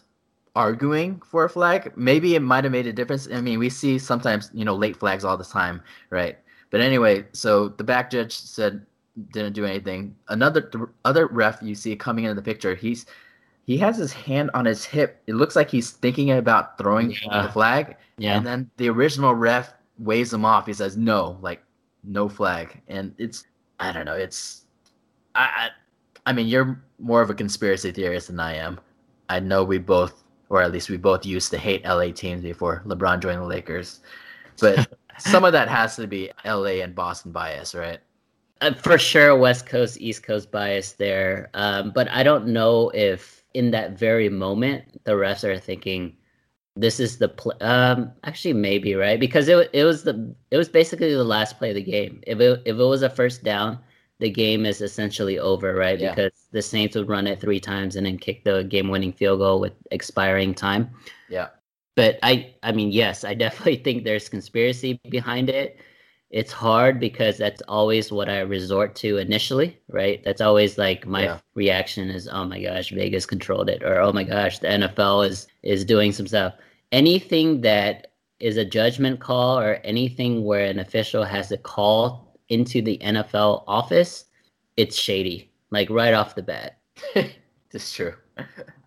arguing 0.56 1.22
for 1.22 1.46
a 1.46 1.50
flag. 1.50 1.94
Maybe 1.96 2.36
it 2.36 2.42
might 2.42 2.64
have 2.64 2.74
made 2.74 2.88
a 2.88 2.94
difference. 2.94 3.28
I 3.32 3.42
mean, 3.42 3.60
we 3.60 3.70
see 3.70 4.00
sometimes, 4.00 4.50
you 4.54 4.66
know, 4.66 4.76
late 4.76 4.98
flags 4.98 5.24
all 5.24 5.38
the 5.38 5.46
time, 5.46 5.82
right? 6.10 6.38
But 6.72 6.82
anyway, 6.82 7.26
so 7.32 7.70
the 7.70 7.84
back 7.84 8.10
judge 8.12 8.34
said 8.34 8.86
didn't 9.32 9.54
do 9.54 9.66
anything. 9.66 10.16
Another 10.30 10.62
th- 10.62 10.86
other 11.06 11.28
ref 11.28 11.60
you 11.62 11.76
see 11.76 11.96
coming 11.96 12.26
into 12.26 12.36
the 12.36 12.42
picture, 12.42 12.76
he's 12.76 13.06
he 13.68 13.78
has 13.78 13.98
his 13.98 14.14
hand 14.14 14.50
on 14.54 14.64
his 14.64 14.86
hip. 14.86 15.22
It 15.28 15.36
looks 15.36 15.56
like 15.56 15.70
he's 15.70 15.92
thinking 15.92 16.32
about 16.32 16.78
throwing 16.78 17.12
yeah. 17.12 17.44
the 17.44 17.50
flag. 17.50 17.98
Yeah. 18.18 18.38
And 18.38 18.48
then 18.48 18.72
the 18.78 18.90
original 18.90 19.36
ref 19.36 19.74
waves 20.00 20.34
him 20.34 20.46
off. 20.46 20.66
He 20.66 20.74
says 20.74 20.96
no, 20.96 21.38
like 21.42 21.62
no 22.06 22.30
flag. 22.30 22.82
And 22.88 23.14
it's 23.18 23.44
I 23.80 23.92
don't 23.92 24.06
know. 24.06 24.16
It's 24.16 24.64
I 25.36 25.70
I 26.26 26.32
mean, 26.32 26.48
you're 26.48 26.82
more 26.98 27.22
of 27.22 27.30
a 27.30 27.34
conspiracy 27.34 27.92
theorist 27.92 28.28
than 28.28 28.40
I 28.40 28.56
am. 28.56 28.80
I 29.30 29.42
know 29.42 29.66
we 29.66 29.78
both, 29.80 30.24
or 30.50 30.62
at 30.62 30.72
least 30.72 30.90
we 30.90 30.98
both 30.98 31.26
used 31.26 31.52
to 31.52 31.58
hate 31.58 31.84
LA 31.84 32.12
teams 32.12 32.44
before 32.44 32.84
LeBron 32.86 33.22
joined 33.22 33.42
the 33.42 33.46
Lakers. 33.46 34.00
But 34.62 34.88
some 35.20 35.44
of 35.44 35.52
that 35.52 35.68
has 35.68 35.98
to 35.98 36.08
be 36.08 36.32
LA 36.46 36.82
and 36.82 36.96
Boston 36.96 37.34
bias, 37.34 37.76
right? 37.76 38.00
Uh, 38.62 38.74
for 38.74 38.98
sure, 38.98 39.38
West 39.38 39.66
Coast, 39.66 40.00
East 40.00 40.24
Coast 40.24 40.52
bias 40.52 40.94
there. 40.94 41.50
Um, 41.54 41.92
but 41.92 42.10
I 42.10 42.24
don't 42.24 42.48
know 42.48 42.90
if 42.92 43.44
in 43.54 43.72
that 43.72 43.98
very 43.98 44.30
moment 44.30 45.04
the 45.04 45.14
refs 45.14 45.44
are 45.44 45.58
thinking, 45.58 46.16
this 46.76 47.00
is 47.00 47.18
the 47.18 47.30
play. 47.30 47.56
Um, 47.62 48.12
actually, 48.24 48.54
maybe 48.54 48.96
right 48.96 49.20
because 49.20 49.48
it 49.48 49.70
it 49.74 49.84
was 49.84 50.04
the 50.04 50.36
it 50.52 50.58
was 50.58 50.70
basically 50.70 51.14
the 51.14 51.24
last 51.24 51.58
play 51.58 51.70
of 51.70 51.76
the 51.76 51.82
game. 51.82 52.22
If 52.28 52.40
it 52.40 52.62
if 52.66 52.78
it 52.78 52.84
was 52.84 53.02
a 53.02 53.10
first 53.10 53.44
down, 53.44 53.80
the 54.20 54.30
game 54.30 54.66
is 54.66 54.82
essentially 54.82 55.40
over, 55.40 55.74
right? 55.74 56.00
Yeah. 56.00 56.14
Because 56.14 56.48
the 56.52 56.62
Saints 56.62 56.96
would 56.96 57.10
run 57.10 57.28
it 57.28 57.40
three 57.40 57.60
times 57.60 57.96
and 57.96 58.06
then 58.06 58.18
kick 58.18 58.44
the 58.44 58.64
game-winning 58.64 59.14
field 59.14 59.40
goal 59.40 59.60
with 59.60 59.74
expiring 59.92 60.54
time. 60.54 60.90
Yeah. 61.30 61.50
But 61.96 62.18
I, 62.24 62.54
I 62.64 62.72
mean, 62.72 62.92
yes, 62.92 63.24
I 63.24 63.34
definitely 63.46 63.78
think 63.78 64.04
there's 64.04 64.30
conspiracy 64.30 65.00
behind 65.10 65.50
it. 65.50 65.80
It's 66.30 66.52
hard 66.52 67.00
because 67.00 67.38
that's 67.38 67.62
always 67.70 68.12
what 68.12 68.28
I 68.28 68.40
resort 68.40 68.96
to 68.98 69.18
initially, 69.18 69.80
right? 69.88 70.22
That's 70.24 70.42
always 70.42 70.78
like 70.78 71.08
my 71.08 71.24
yeah. 71.24 71.40
reaction 71.56 72.10
is, 72.10 72.28
"Oh 72.28 72.44
my 72.44 72.62
gosh, 72.62 72.90
Vegas 72.90 73.26
controlled 73.26 73.70
it," 73.70 73.82
or 73.84 74.00
"Oh 74.02 74.12
my 74.12 74.24
gosh, 74.24 74.60
the 74.60 74.68
NFL 74.68 75.28
is 75.28 75.48
is 75.64 75.86
doing 75.86 76.12
some 76.12 76.28
stuff." 76.28 76.54
Anything 76.92 77.62
that 77.62 78.12
is 78.40 78.58
a 78.58 78.66
judgment 78.66 79.20
call 79.20 79.60
or 79.60 79.76
anything 79.84 80.44
where 80.44 80.66
an 80.66 80.80
official 80.80 81.24
has 81.24 81.52
a 81.52 81.58
call 81.58 82.38
into 82.50 82.82
the 82.82 82.98
NFL 83.00 83.64
office, 83.68 84.26
it's 84.76 84.98
shady, 84.98 85.52
like 85.72 85.90
right 85.90 86.14
off 86.14 86.36
the 86.36 86.44
bat. 86.44 86.80
it's 87.72 87.94
true. 87.94 88.14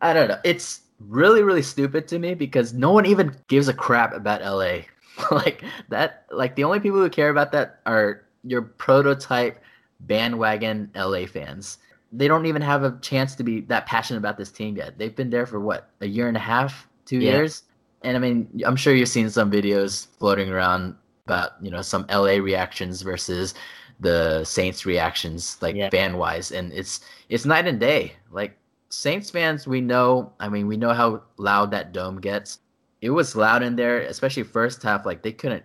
I 0.00 0.12
don't 0.12 0.28
know. 0.28 0.38
It's 0.44 0.82
really, 1.00 1.42
really 1.42 1.62
stupid 1.62 2.06
to 2.08 2.18
me 2.18 2.34
because 2.34 2.72
no 2.72 2.92
one 2.92 3.06
even 3.06 3.34
gives 3.48 3.68
a 3.68 3.74
crap 3.74 4.14
about 4.14 4.42
LA. 4.42 4.82
like 5.30 5.62
that, 5.88 6.26
like 6.30 6.54
the 6.56 6.64
only 6.64 6.80
people 6.80 6.98
who 6.98 7.10
care 7.10 7.30
about 7.30 7.52
that 7.52 7.80
are 7.86 8.24
your 8.44 8.62
prototype 8.62 9.62
bandwagon 10.00 10.90
LA 10.94 11.26
fans. 11.26 11.78
They 12.12 12.26
don't 12.26 12.46
even 12.46 12.62
have 12.62 12.82
a 12.82 12.98
chance 13.00 13.34
to 13.36 13.44
be 13.44 13.60
that 13.62 13.86
passionate 13.86 14.18
about 14.18 14.36
this 14.36 14.50
team 14.50 14.76
yet. 14.76 14.98
They've 14.98 15.14
been 15.14 15.30
there 15.30 15.46
for 15.46 15.60
what 15.60 15.90
a 16.00 16.06
year 16.06 16.26
and 16.26 16.36
a 16.36 16.40
half, 16.40 16.88
two 17.04 17.18
yeah. 17.18 17.32
years, 17.32 17.62
and 18.02 18.16
I 18.16 18.20
mean, 18.20 18.48
I'm 18.64 18.76
sure 18.76 18.94
you've 18.94 19.08
seen 19.08 19.30
some 19.30 19.50
videos 19.50 20.08
floating 20.18 20.50
around 20.50 20.96
about 21.26 21.52
you 21.62 21.70
know 21.70 21.82
some 21.82 22.06
LA 22.10 22.36
reactions 22.38 23.02
versus 23.02 23.54
the 24.00 24.42
Saints 24.44 24.86
reactions, 24.86 25.58
like 25.60 25.76
yeah. 25.76 25.90
fan 25.90 26.16
wise, 26.16 26.50
and 26.50 26.72
it's 26.72 27.00
it's 27.28 27.44
night 27.44 27.66
and 27.66 27.78
day. 27.78 28.14
Like 28.30 28.56
Saints 28.88 29.30
fans, 29.30 29.66
we 29.66 29.80
know. 29.80 30.32
I 30.40 30.48
mean, 30.48 30.66
we 30.66 30.76
know 30.76 30.92
how 30.92 31.22
loud 31.36 31.70
that 31.70 31.92
dome 31.92 32.20
gets. 32.20 32.58
It 33.00 33.10
was 33.10 33.36
loud 33.36 33.62
in 33.62 33.76
there, 33.76 34.00
especially 34.00 34.42
first 34.42 34.82
half. 34.82 35.06
Like 35.06 35.22
they 35.22 35.32
couldn't 35.32 35.64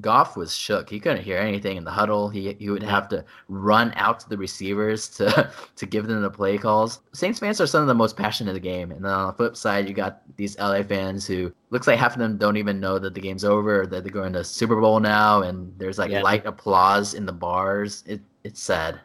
Goff 0.00 0.36
was 0.36 0.54
shook. 0.54 0.90
He 0.90 0.98
couldn't 0.98 1.22
hear 1.22 1.38
anything 1.38 1.76
in 1.76 1.84
the 1.84 1.90
huddle. 1.90 2.28
He 2.28 2.54
he 2.54 2.70
would 2.70 2.82
have 2.82 3.08
to 3.10 3.24
run 3.48 3.92
out 3.96 4.20
to 4.20 4.28
the 4.28 4.36
receivers 4.36 5.08
to 5.10 5.50
to 5.76 5.86
give 5.86 6.06
them 6.06 6.22
the 6.22 6.30
play 6.30 6.58
calls. 6.58 7.00
Saints 7.12 7.38
fans 7.38 7.60
are 7.60 7.66
some 7.66 7.82
of 7.82 7.88
the 7.88 7.94
most 7.94 8.16
passionate 8.16 8.50
of 8.50 8.54
the 8.54 8.60
game. 8.60 8.90
And 8.90 9.04
then 9.04 9.12
on 9.12 9.26
the 9.28 9.32
flip 9.32 9.56
side, 9.56 9.88
you 9.88 9.94
got 9.94 10.22
these 10.36 10.58
LA 10.58 10.82
fans 10.82 11.26
who 11.26 11.52
looks 11.70 11.86
like 11.86 11.98
half 11.98 12.14
of 12.14 12.18
them 12.18 12.36
don't 12.36 12.56
even 12.56 12.80
know 12.80 12.98
that 12.98 13.14
the 13.14 13.20
game's 13.20 13.44
over 13.44 13.82
or 13.82 13.86
that 13.86 14.04
they're 14.04 14.12
going 14.12 14.32
to 14.32 14.44
Super 14.44 14.80
Bowl 14.80 15.00
now. 15.00 15.42
And 15.42 15.72
there's 15.78 15.98
like 15.98 16.10
yeah. 16.10 16.22
light 16.22 16.44
applause 16.46 17.14
in 17.14 17.26
the 17.26 17.32
bars. 17.32 18.02
It 18.06 18.20
it's 18.42 18.62
sad. 18.62 19.00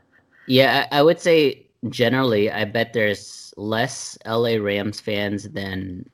Yeah, 0.48 0.88
I 0.92 1.04
would 1.04 1.20
say 1.20 1.68
generally, 1.90 2.52
I 2.52 2.66
bet 2.66 2.94
there's 2.94 3.54
less 3.58 4.18
LA 4.26 4.56
Rams 4.56 5.00
fans 5.00 5.50
than 5.50 6.10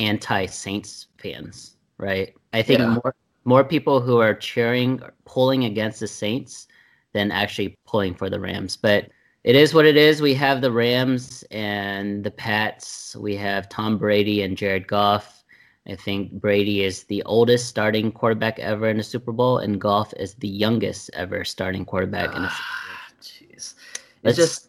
anti 0.00 0.46
Saints 0.46 1.08
fans. 1.18 1.76
Right? 1.98 2.34
I 2.52 2.62
think 2.62 2.80
yeah. 2.80 2.98
more 3.02 3.14
more 3.44 3.64
people 3.64 4.00
who 4.00 4.18
are 4.18 4.34
cheering, 4.34 5.00
pulling 5.24 5.64
against 5.64 6.00
the 6.00 6.08
Saints 6.08 6.68
than 7.12 7.30
actually 7.30 7.76
pulling 7.86 8.14
for 8.14 8.30
the 8.30 8.40
Rams. 8.40 8.76
But 8.76 9.08
it 9.44 9.56
is 9.56 9.72
what 9.72 9.86
it 9.86 9.96
is. 9.96 10.20
We 10.20 10.34
have 10.34 10.60
the 10.60 10.72
Rams 10.72 11.44
and 11.50 12.22
the 12.22 12.30
Pats. 12.30 13.16
We 13.16 13.36
have 13.36 13.68
Tom 13.68 13.98
Brady 13.98 14.42
and 14.42 14.56
Jared 14.56 14.86
Goff. 14.86 15.44
I 15.88 15.96
think 15.96 16.32
Brady 16.32 16.84
is 16.84 17.04
the 17.04 17.22
oldest 17.24 17.66
starting 17.66 18.12
quarterback 18.12 18.58
ever 18.58 18.88
in 18.88 19.00
a 19.00 19.02
Super 19.02 19.32
Bowl, 19.32 19.58
and 19.58 19.80
Goff 19.80 20.12
is 20.18 20.34
the 20.34 20.48
youngest 20.48 21.10
ever 21.14 21.44
starting 21.44 21.84
quarterback 21.84 22.36
in 22.36 22.44
a 22.44 22.50
Super 22.50 22.62
Bowl. 22.68 22.86
Ah, 22.92 23.12
jeez, 23.22 23.74
it's 24.22 24.36
just 24.36 24.68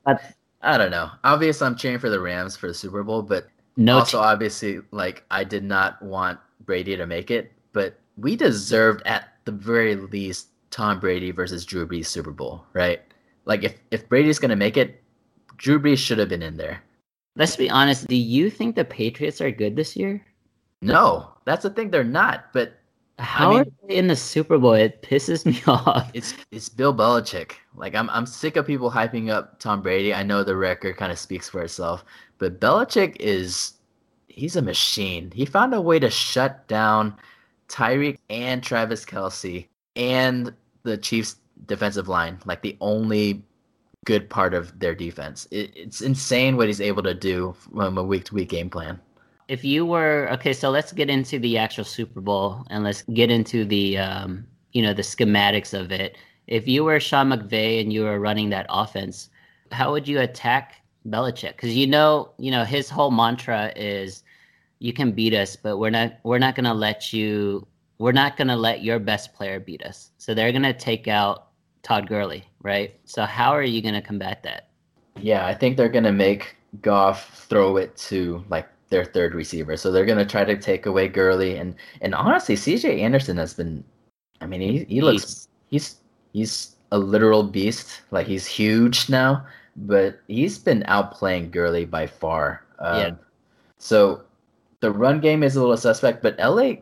I 0.61 0.77
don't 0.77 0.91
know. 0.91 1.11
Obviously, 1.23 1.67
I'm 1.67 1.75
cheering 1.75 1.99
for 1.99 2.09
the 2.09 2.19
Rams 2.19 2.55
for 2.55 2.67
the 2.67 2.73
Super 2.73 3.03
Bowl, 3.03 3.21
but 3.21 3.47
no 3.85 3.99
also 3.99 4.19
t- 4.19 4.23
obviously, 4.23 4.79
like 4.91 5.23
I 5.31 5.43
did 5.43 5.63
not 5.63 6.01
want 6.01 6.39
Brady 6.65 6.95
to 6.97 7.05
make 7.05 7.31
it, 7.31 7.51
but 7.73 7.99
we 8.17 8.35
deserved 8.35 9.01
at 9.05 9.29
the 9.45 9.51
very 9.51 9.95
least 9.95 10.47
Tom 10.69 10.99
Brady 10.99 11.31
versus 11.31 11.65
Drew 11.65 11.87
Brees 11.87 12.07
Super 12.07 12.31
Bowl, 12.31 12.65
right? 12.73 13.01
Like 13.45 13.63
if 13.63 13.75
if 13.91 14.07
Brady's 14.09 14.39
gonna 14.39 14.55
make 14.55 14.77
it, 14.77 15.01
Drew 15.57 15.79
Brees 15.79 15.97
should 15.97 16.17
have 16.17 16.29
been 16.29 16.43
in 16.43 16.57
there. 16.57 16.83
Let's 17.35 17.55
be 17.55 17.69
honest. 17.69 18.07
Do 18.07 18.15
you 18.15 18.49
think 18.49 18.75
the 18.75 18.85
Patriots 18.85 19.41
are 19.41 19.51
good 19.51 19.75
this 19.75 19.95
year? 19.95 20.25
No, 20.81 21.31
that's 21.45 21.63
the 21.63 21.69
thing. 21.69 21.91
They're 21.91 22.03
not. 22.03 22.51
But 22.53 22.73
How 23.19 23.51
I 23.51 23.51
mean, 23.51 23.59
are 23.61 23.87
they 23.87 23.95
in 23.95 24.07
the 24.07 24.15
Super 24.15 24.57
Bowl? 24.57 24.73
It 24.73 25.01
pisses 25.01 25.45
me 25.45 25.61
off. 25.67 26.09
It's 26.13 26.33
it's 26.51 26.69
Bill 26.69 26.93
Belichick. 26.93 27.53
Like 27.75 27.95
I'm 27.95 28.09
I'm 28.09 28.25
sick 28.25 28.55
of 28.55 28.65
people 28.65 28.91
hyping 28.91 29.29
up 29.29 29.59
Tom 29.59 29.81
Brady. 29.81 30.13
I 30.13 30.23
know 30.23 30.43
the 30.43 30.55
record 30.55 30.97
kind 30.97 31.11
of 31.11 31.19
speaks 31.19 31.49
for 31.49 31.61
itself, 31.61 32.03
but 32.37 32.59
Belichick 32.59 33.17
is 33.19 33.73
he's 34.27 34.55
a 34.55 34.61
machine. 34.61 35.31
He 35.33 35.45
found 35.45 35.73
a 35.73 35.81
way 35.81 35.99
to 35.99 36.09
shut 36.09 36.67
down 36.67 37.15
Tyreek 37.67 38.17
and 38.29 38.63
Travis 38.63 39.05
Kelce 39.05 39.67
and 39.95 40.53
the 40.83 40.97
Chiefs 40.97 41.37
defensive 41.65 42.07
line, 42.07 42.39
like 42.45 42.61
the 42.61 42.77
only 42.81 43.43
good 44.05 44.29
part 44.29 44.53
of 44.53 44.77
their 44.79 44.95
defense. 44.95 45.47
It, 45.51 45.71
it's 45.75 46.01
insane 46.01 46.57
what 46.57 46.67
he's 46.67 46.81
able 46.81 47.03
to 47.03 47.13
do 47.13 47.55
from 47.73 47.97
a 47.97 48.03
week 48.03 48.25
to 48.25 48.35
week 48.35 48.49
game 48.49 48.69
plan. 48.69 48.99
If 49.47 49.63
you 49.63 49.85
were 49.85 50.29
okay, 50.31 50.53
so 50.53 50.69
let's 50.69 50.91
get 50.91 51.09
into 51.09 51.39
the 51.39 51.57
actual 51.57 51.83
Super 51.83 52.21
Bowl 52.21 52.65
and 52.69 52.83
let's 52.83 53.03
get 53.13 53.29
into 53.29 53.65
the 53.65 53.97
um, 53.97 54.45
you 54.73 54.81
know 54.81 54.93
the 54.93 55.01
schematics 55.01 55.77
of 55.77 55.91
it. 55.91 56.17
If 56.47 56.67
you 56.67 56.83
were 56.83 56.99
Sean 56.99 57.29
McVay 57.29 57.81
and 57.81 57.91
you 57.93 58.03
were 58.03 58.19
running 58.19 58.49
that 58.49 58.65
offense, 58.69 59.29
how 59.71 59.91
would 59.91 60.07
you 60.07 60.19
attack 60.19 60.75
Belichick? 61.07 61.55
Because 61.55 61.75
you 61.75 61.87
know, 61.87 62.31
you 62.37 62.51
know, 62.51 62.63
his 62.63 62.89
whole 62.89 63.11
mantra 63.11 63.71
is, 63.75 64.23
"You 64.79 64.93
can 64.93 65.11
beat 65.11 65.33
us, 65.33 65.55
but 65.55 65.77
we're 65.77 65.89
not. 65.89 66.13
We're 66.23 66.39
not 66.39 66.55
to 66.55 66.73
let 66.73 67.13
you. 67.13 67.67
We're 67.97 68.11
not 68.11 68.35
going 68.37 68.47
to 68.47 68.55
let 68.55 68.83
your 68.83 68.99
best 68.99 69.33
player 69.33 69.59
beat 69.59 69.83
us." 69.83 70.11
So 70.17 70.33
they're 70.33 70.51
going 70.51 70.63
to 70.63 70.73
take 70.73 71.07
out 71.07 71.47
Todd 71.83 72.07
Gurley, 72.07 72.43
right? 72.61 72.99
So 73.05 73.23
how 73.23 73.51
are 73.51 73.63
you 73.63 73.81
going 73.81 73.95
to 73.95 74.01
combat 74.01 74.43
that? 74.43 74.69
Yeah, 75.19 75.45
I 75.45 75.53
think 75.53 75.77
they're 75.77 75.89
going 75.89 76.05
to 76.05 76.11
make 76.11 76.55
Goff 76.81 77.45
throw 77.49 77.77
it 77.77 77.95
to 77.97 78.43
like 78.49 78.67
their 78.91 79.05
third 79.05 79.33
receiver. 79.33 79.75
So 79.75 79.91
they're 79.91 80.05
going 80.05 80.19
to 80.19 80.25
try 80.25 80.43
to 80.43 80.55
take 80.55 80.85
away 80.85 81.07
Gurley 81.07 81.57
and 81.57 81.75
and 82.01 82.13
honestly, 82.13 82.55
CJ 82.55 82.99
Anderson 82.99 83.37
has 83.37 83.55
been 83.55 83.83
I 84.39 84.45
mean, 84.45 84.61
he 84.61 84.83
he 84.85 85.01
looks 85.01 85.47
he's 85.69 85.97
he's 86.33 86.75
a 86.91 86.97
literal 86.99 87.43
beast. 87.43 88.01
Like 88.11 88.27
he's 88.27 88.45
huge 88.45 89.09
now, 89.09 89.45
but 89.75 90.19
he's 90.27 90.59
been 90.59 90.83
outplaying 90.83 91.51
Gurley 91.51 91.85
by 91.85 92.05
far. 92.05 92.63
Um, 92.79 92.99
yeah. 92.99 93.11
So 93.77 94.21
the 94.81 94.91
run 94.91 95.19
game 95.19 95.43
is 95.43 95.55
a 95.55 95.61
little 95.61 95.77
suspect, 95.77 96.21
but 96.21 96.37
LA, 96.37 96.73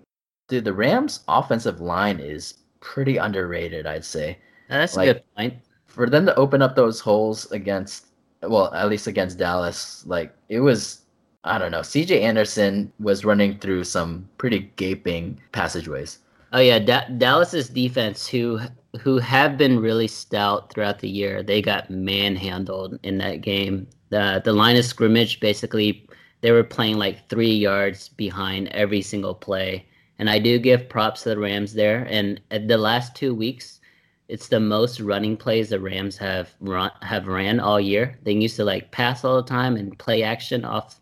dude, 0.48 0.66
the 0.66 0.74
Rams' 0.74 1.22
offensive 1.28 1.80
line 1.80 2.20
is 2.20 2.56
pretty 2.80 3.18
underrated, 3.18 3.86
I'd 3.86 4.06
say. 4.06 4.38
That's 4.70 4.96
like, 4.96 5.10
a 5.10 5.14
good 5.14 5.24
point. 5.36 5.54
For 5.88 6.10
them 6.10 6.26
to 6.26 6.36
open 6.36 6.62
up 6.62 6.76
those 6.76 7.00
holes 7.00 7.52
against, 7.52 8.08
well, 8.42 8.74
at 8.74 8.90
least 8.90 9.08
against 9.08 9.38
Dallas, 9.38 10.06
like 10.06 10.34
it 10.48 10.60
was, 10.62 11.02
I 11.44 11.58
don't 11.58 11.72
know. 11.72 11.80
CJ 11.82 12.22
Anderson 12.22 12.92
was 13.00 13.26
running 13.26 13.60
through 13.60 13.86
some 13.86 14.28
pretty 14.38 14.72
gaping 14.76 15.40
passageways. 15.52 16.20
Oh 16.52 16.60
yeah, 16.60 16.80
da- 16.80 17.08
Dallas's 17.18 17.70
defense, 17.70 18.28
who 18.28 18.60
who 19.00 19.20
have 19.20 19.58
been 19.58 19.80
really 19.80 20.08
stout 20.08 20.74
throughout 20.74 21.00
the 21.00 21.10
year, 21.10 21.44
they 21.44 21.62
got 21.62 21.90
manhandled 21.90 23.00
in 23.04 23.18
that 23.20 23.42
game. 23.42 23.88
The 24.10 24.42
the 24.44 24.54
line 24.54 24.76
of 24.78 24.86
scrimmage 24.86 25.40
basically 25.40 26.08
they 26.42 26.52
were 26.52 26.64
playing 26.64 26.98
like 26.98 27.28
three 27.30 27.54
yards 27.54 28.10
behind 28.10 28.70
every 28.70 29.02
single 29.02 29.36
play. 29.36 29.86
And 30.20 30.30
I 30.30 30.40
do 30.40 30.60
give 30.60 30.90
props 30.90 31.24
to 31.24 31.30
the 31.30 31.40
Rams 31.40 31.74
there. 31.74 32.06
And 32.10 32.42
the 32.50 32.78
last 32.78 33.16
two 33.16 33.34
weeks, 33.34 33.80
it's 34.28 34.48
the 34.48 34.60
most 34.60 35.00
running 35.00 35.38
plays 35.38 35.70
the 35.70 35.80
Rams 35.80 36.18
have 36.18 36.54
run 36.60 36.92
have 37.02 37.28
ran 37.28 37.60
all 37.60 37.80
year. 37.80 38.18
They 38.24 38.34
used 38.34 38.56
to 38.58 38.64
like 38.66 38.92
pass 38.92 39.24
all 39.24 39.38
the 39.38 39.48
time 39.50 39.76
and 39.76 39.98
play 39.98 40.24
action 40.24 40.64
off, 40.66 41.00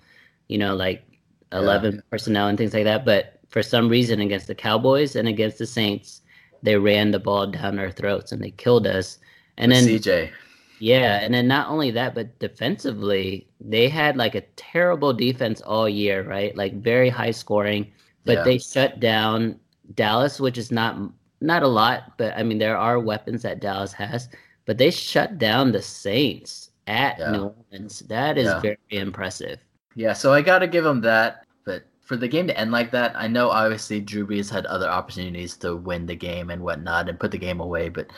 you 0.48 0.58
know, 0.58 0.76
like 0.76 1.04
eleven 1.52 1.96
yeah. 1.96 2.02
personnel 2.10 2.48
and 2.48 2.58
things 2.58 2.74
like 2.74 2.86
that. 2.86 3.06
But 3.06 3.40
for 3.50 3.64
some 3.64 3.90
reason, 3.90 4.20
against 4.20 4.48
the 4.48 4.56
Cowboys 4.56 5.16
and 5.16 5.28
against 5.28 5.58
the 5.58 5.66
Saints, 5.66 6.22
they 6.64 6.78
ran 6.78 7.12
the 7.12 7.20
ball 7.20 7.48
down 7.48 7.80
our 7.80 7.92
throats 7.92 8.32
and 8.32 8.42
they 8.42 8.52
killed 8.52 8.88
us. 8.88 9.20
And 9.58 9.72
With 9.72 9.86
then 9.86 10.00
CJ, 10.00 10.32
yeah, 10.80 11.20
and 11.22 11.34
then 11.34 11.48
not 11.48 11.70
only 11.70 11.92
that, 11.92 12.14
but 12.14 12.38
defensively, 12.40 13.48
they 13.60 13.90
had 13.90 14.18
like 14.18 14.36
a 14.36 14.42
terrible 14.56 15.14
defense 15.14 15.62
all 15.62 15.90
year, 15.90 16.24
right? 16.24 16.56
Like 16.56 16.82
very 16.82 17.10
high 17.10 17.32
scoring, 17.32 17.92
but 18.26 18.38
yeah. 18.38 18.44
they 18.44 18.58
shut 18.60 19.00
down 19.00 19.60
Dallas, 19.96 20.40
which 20.40 20.58
is 20.58 20.72
not 20.72 20.98
not 21.42 21.64
a 21.64 21.68
lot, 21.68 22.18
but 22.18 22.36
I 22.38 22.44
mean 22.44 22.58
there 22.58 22.78
are 22.78 23.00
weapons 23.00 23.42
that 23.44 23.60
Dallas 23.60 23.94
has. 23.94 24.30
But 24.66 24.78
they 24.78 24.92
shut 24.92 25.38
down 25.38 25.72
the 25.72 25.82
Saints 25.82 26.72
at 26.88 27.18
yeah. 27.18 27.32
New 27.32 27.56
Orleans. 27.72 28.00
That 28.08 28.38
is 28.38 28.46
yeah. 28.46 28.60
very 28.60 28.78
impressive. 28.90 29.60
Yeah, 29.98 30.14
so 30.14 30.32
I 30.32 30.44
got 30.44 30.60
to 30.60 30.68
give 30.68 30.84
them 30.84 31.02
that. 31.02 31.44
But 31.66 31.84
for 32.02 32.18
the 32.18 32.28
game 32.28 32.46
to 32.48 32.58
end 32.58 32.72
like 32.72 32.92
that, 32.92 33.14
I 33.16 33.28
know 33.28 33.50
obviously 33.50 34.00
Drew 34.00 34.28
Brees 34.28 34.48
had 34.50 34.68
other 34.68 34.88
opportunities 34.88 35.58
to 35.58 35.76
win 35.76 36.06
the 36.06 36.16
game 36.16 36.52
and 36.52 36.62
whatnot 36.62 37.10
and 37.10 37.20
put 37.20 37.32
the 37.32 37.40
game 37.40 37.60
away, 37.60 37.90
but 37.90 38.12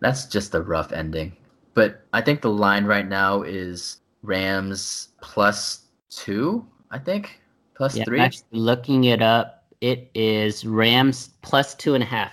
that's 0.00 0.26
just 0.26 0.52
a 0.56 0.60
rough 0.60 0.90
ending. 0.90 1.36
But 1.74 2.02
I 2.12 2.22
think 2.22 2.42
the 2.42 2.50
line 2.50 2.86
right 2.86 3.06
now 3.06 3.42
is 3.42 3.98
Rams 4.22 5.10
plus 5.20 5.82
two. 6.10 6.66
I 6.90 6.98
think 6.98 7.40
plus 7.76 7.94
yeah, 7.96 8.04
three. 8.04 8.18
Actually 8.18 8.58
looking 8.58 9.04
it 9.04 9.22
up, 9.22 9.62
it 9.80 10.10
is 10.14 10.66
Rams 10.66 11.30
plus 11.42 11.76
two 11.76 11.94
and 11.94 12.02
a 12.02 12.06
half. 12.06 12.32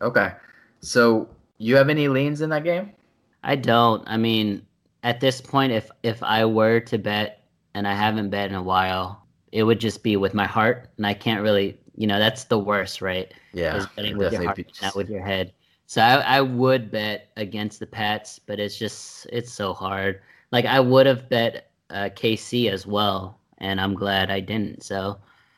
Okay. 0.00 0.30
So 0.78 1.28
you 1.58 1.74
have 1.74 1.88
any 1.88 2.06
leans 2.06 2.40
in 2.40 2.50
that 2.50 2.62
game? 2.62 2.92
I 3.42 3.56
don't. 3.56 4.04
I 4.06 4.16
mean, 4.16 4.64
at 5.02 5.18
this 5.18 5.40
point, 5.40 5.72
if 5.72 5.90
if 6.04 6.22
I 6.22 6.44
were 6.44 6.78
to 6.78 6.98
bet, 6.98 7.37
and 7.78 7.86
I 7.86 7.94
haven't 7.94 8.30
bet 8.30 8.50
in 8.50 8.56
a 8.56 8.62
while, 8.62 9.24
it 9.52 9.62
would 9.62 9.78
just 9.78 10.02
be 10.02 10.16
with 10.16 10.34
my 10.34 10.46
heart, 10.46 10.90
and 10.96 11.06
I 11.06 11.14
can't 11.14 11.42
really, 11.42 11.78
you 11.94 12.08
know, 12.08 12.18
that's 12.18 12.44
the 12.44 12.58
worst, 12.58 13.00
right? 13.00 13.32
Yeah. 13.52 13.76
Is 13.76 13.86
betting 13.94 14.18
with 14.18 14.32
your 14.32 14.42
heart, 14.42 14.60
not 14.82 14.96
with 14.96 15.08
your 15.08 15.24
head. 15.24 15.52
So 15.86 16.02
I, 16.02 16.16
I 16.16 16.40
would 16.40 16.90
bet 16.90 17.30
against 17.36 17.78
the 17.78 17.86
Pats, 17.86 18.40
but 18.40 18.58
it's 18.58 18.76
just 18.76 19.28
it's 19.32 19.52
so 19.52 19.72
hard. 19.72 20.20
Like 20.50 20.64
I 20.64 20.80
would 20.80 21.06
have 21.06 21.28
bet 21.28 21.70
uh, 21.90 22.10
KC 22.16 22.68
as 22.68 22.84
well, 22.84 23.38
and 23.58 23.80
I'm 23.80 23.94
glad 23.94 24.28
I 24.28 24.40
didn't. 24.40 24.82
So. 24.82 25.16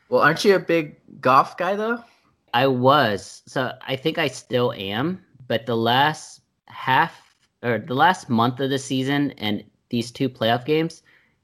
Well, 0.09 0.21
aren't 0.21 0.45
you 0.45 0.55
a 0.55 0.59
big 0.59 0.97
Goff 1.21 1.57
guy 1.57 1.75
though? 1.75 2.03
I 2.53 2.67
was. 2.67 3.41
So 3.47 3.71
I 3.81 3.95
think 3.95 4.19
I 4.19 4.27
still 4.27 4.73
am. 4.73 5.25
But 5.47 5.65
the 5.65 5.75
last 5.75 6.41
half 6.67 7.19
or 7.63 7.79
the 7.79 7.95
last 7.95 8.29
month 8.29 8.59
of 8.59 8.69
the 8.69 8.79
season 8.79 9.31
and 9.39 9.63
these 9.89 10.11
two 10.11 10.29
playoff 10.29 10.65
games, 10.65 11.01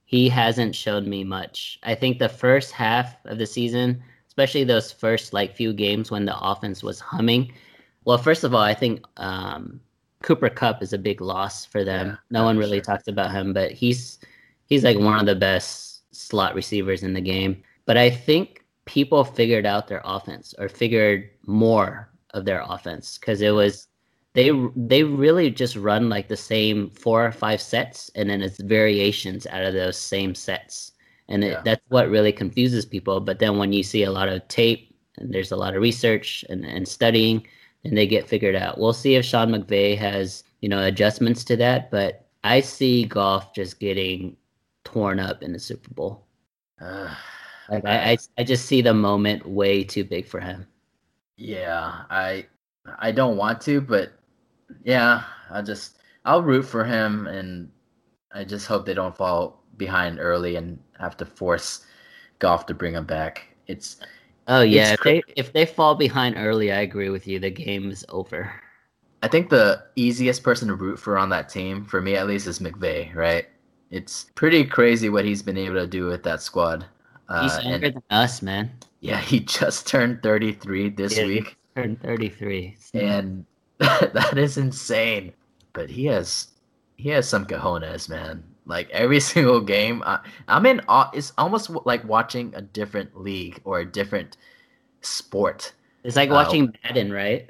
he 0.08 0.30
hasn't 0.30 0.74
shown 0.74 1.10
me 1.10 1.26
much. 1.26 1.80
I 1.84 1.94
think 1.94 2.18
the 2.18 2.30
first 2.30 2.72
half 2.72 3.18
of 3.26 3.38
the 3.38 3.46
season, 3.46 4.02
especially 4.30 4.64
those 4.64 4.90
first 4.90 5.34
like 5.34 5.54
few 5.54 5.74
games 5.74 6.10
when 6.10 6.24
the 6.24 6.40
offense 6.40 6.82
was 6.82 7.02
humming. 7.02 7.52
Well, 8.06 8.18
first 8.18 8.46
of 8.46 8.56
all, 8.56 8.62
I 8.62 8.74
think 8.74 9.04
um, 9.18 9.82
Cooper 10.22 10.50
Kupp 10.50 10.82
is 10.82 10.94
a 10.94 10.98
big 10.98 11.20
loss 11.20 11.66
for 11.66 11.84
them. 11.84 12.08
Yeah, 12.08 12.16
no 12.30 12.46
one 12.46 12.58
really 12.58 12.78
sure. 12.78 12.86
talks 12.86 13.10
about 13.10 13.34
him, 13.34 13.52
but 13.52 13.74
he's 13.74 14.20
he's 14.68 14.86
like 14.86 14.98
one 14.98 15.20
of 15.20 15.26
the 15.26 15.36
best 15.36 16.16
slot 16.16 16.56
receivers 16.56 17.04
in 17.04 17.14
the 17.14 17.20
game. 17.20 17.62
But 17.86 17.98
I 17.98 18.10
think 18.10 18.64
people 18.86 19.26
figured 19.26 19.66
out 19.66 19.90
their 19.90 20.02
offense 20.06 20.56
or 20.58 20.70
figured 20.70 21.30
more 21.46 22.10
of 22.34 22.46
their 22.46 22.64
offense 22.66 23.18
because 23.18 23.42
it 23.42 23.52
was 23.52 23.90
they 24.38 24.51
they 24.75 25.03
really 25.03 25.50
just 25.50 25.75
run 25.75 26.10
like 26.10 26.27
the 26.27 26.38
same 26.38 26.91
four 26.91 27.25
or 27.25 27.32
five 27.32 27.60
sets 27.60 28.12
and 28.13 28.29
then 28.29 28.44
it's 28.44 28.62
variations 28.62 29.48
out 29.48 29.63
of 29.63 29.74
those 29.74 29.98
same 29.98 30.36
sets. 30.36 30.91
And 31.27 31.44
it, 31.44 31.63
that's 31.63 31.82
what 31.89 32.08
really 32.08 32.32
confuses 32.32 32.86
people. 32.86 33.20
But 33.20 33.39
then 33.39 33.58
when 33.58 33.74
you 33.74 33.82
see 33.82 34.03
a 34.03 34.12
lot 34.12 34.29
of 34.29 34.48
tape 34.48 34.96
and 35.17 35.34
there's 35.34 35.51
a 35.51 35.58
lot 35.58 35.75
of 35.75 35.82
research 35.82 36.46
and, 36.50 36.63
and 36.63 36.88
studying 36.88 37.48
and 37.84 37.98
they 37.98 38.06
get 38.06 38.29
figured 38.29 38.56
out. 38.56 38.77
We'll 38.77 38.94
see 38.94 39.15
if 39.15 39.25
sean 39.25 39.50
mcvay 39.50 39.98
has 39.98 40.44
you 40.62 40.70
know 40.70 40.84
adjustments 40.84 41.44
to 41.46 41.56
that 41.58 41.89
but 41.89 42.27
i 42.44 42.60
see 42.62 43.06
Goff 43.06 43.56
just 43.56 43.79
getting 43.79 44.38
torn 44.84 45.20
up 45.20 45.41
in 45.41 45.51
the 45.51 45.60
super 45.60 45.89
bowl. 45.96 46.27
Uh, 46.79 47.12
like 47.70 47.86
I, 47.86 48.12
I, 48.12 48.17
I 48.38 48.44
just 48.44 48.65
see 48.65 48.84
the 48.84 48.94
moment 48.94 49.48
way 49.48 49.84
too 49.84 50.03
big 50.03 50.27
for 50.27 50.39
him. 50.39 50.67
Yeah, 51.38 52.03
I 52.12 52.46
I 53.00 53.12
don't 53.12 53.38
want 53.38 53.62
to, 53.62 53.82
but 53.82 54.17
yeah, 54.84 55.24
I 55.50 55.62
just 55.62 55.98
I'll 56.26 56.42
root 56.42 56.64
for 56.64 56.84
him, 56.84 57.28
and 57.28 57.72
I 58.34 58.44
just 58.44 58.68
hope 58.68 58.86
they 58.86 58.94
don't 58.94 59.16
fall 59.16 59.64
behind 59.78 60.20
early 60.20 60.56
and 60.56 60.80
have 61.00 61.18
to 61.18 61.26
force 61.26 61.86
Goff 62.40 62.66
to 62.68 62.74
bring 62.74 62.94
him 62.94 63.06
back. 63.06 63.48
It's 63.68 63.98
oh 64.48 64.62
yeah, 64.62 64.94
it's 64.94 64.94
if 64.94 65.04
they 65.04 65.24
if 65.36 65.54
they 65.54 65.66
fall 65.66 65.96
behind 65.96 66.36
early, 66.38 66.72
I 66.72 66.82
agree 66.82 67.10
with 67.10 67.28
you. 67.28 67.40
The 67.40 67.50
game 67.50 67.90
is 67.90 68.06
over. 68.10 68.52
I 69.24 69.28
think 69.28 69.50
the 69.50 69.84
easiest 69.96 70.44
person 70.44 70.68
to 70.68 70.76
root 70.76 71.00
for 71.00 71.18
on 71.18 71.30
that 71.30 71.50
team, 71.50 71.86
for 71.86 72.02
me 72.02 72.16
at 72.16 72.28
least, 72.28 72.48
is 72.48 72.60
McVay. 72.60 73.14
Right? 73.16 73.48
It's 73.90 74.26
pretty 74.36 74.66
crazy 74.66 75.10
what 75.10 75.26
he's 75.26 75.42
been 75.42 75.58
able 75.58 75.76
to 75.76 75.88
do 75.88 76.06
with 76.06 76.24
that 76.24 76.42
squad. 76.42 76.86
He's 77.42 77.58
uh, 77.58 77.62
younger 77.64 77.92
than 77.92 78.04
us, 78.10 78.42
man. 78.42 78.72
Yeah, 79.00 79.20
he 79.20 79.40
just 79.60 79.88
turned 79.88 80.24
33 80.24 80.90
this 80.92 81.18
yeah, 81.18 81.26
week. 81.26 81.58
Turned 81.76 82.02
33. 82.02 82.78
And 82.94 83.46
that 84.13 84.38
is 84.38 84.57
insane. 84.57 85.34
But 85.74 85.89
he 85.89 86.05
has 86.05 86.48
he 86.96 87.10
has 87.10 87.27
some 87.27 87.46
cojones, 87.46 88.10
man. 88.10 88.43
Like 88.65 88.89
every 88.89 89.19
single 89.31 89.62
game, 89.62 90.03
I, 90.05 90.19
I'm 90.48 90.65
in. 90.65 90.81
It's 91.13 91.34
almost 91.38 91.69
like 91.86 92.03
watching 92.05 92.53
a 92.55 92.62
different 92.62 93.19
league 93.19 93.62
or 93.63 93.79
a 93.79 93.86
different 93.86 94.38
sport. 95.01 95.74
It's 96.03 96.15
like 96.15 96.29
Uh, 96.29 96.34
watching 96.34 96.74
Madden, 96.84 97.12
right? 97.12 97.50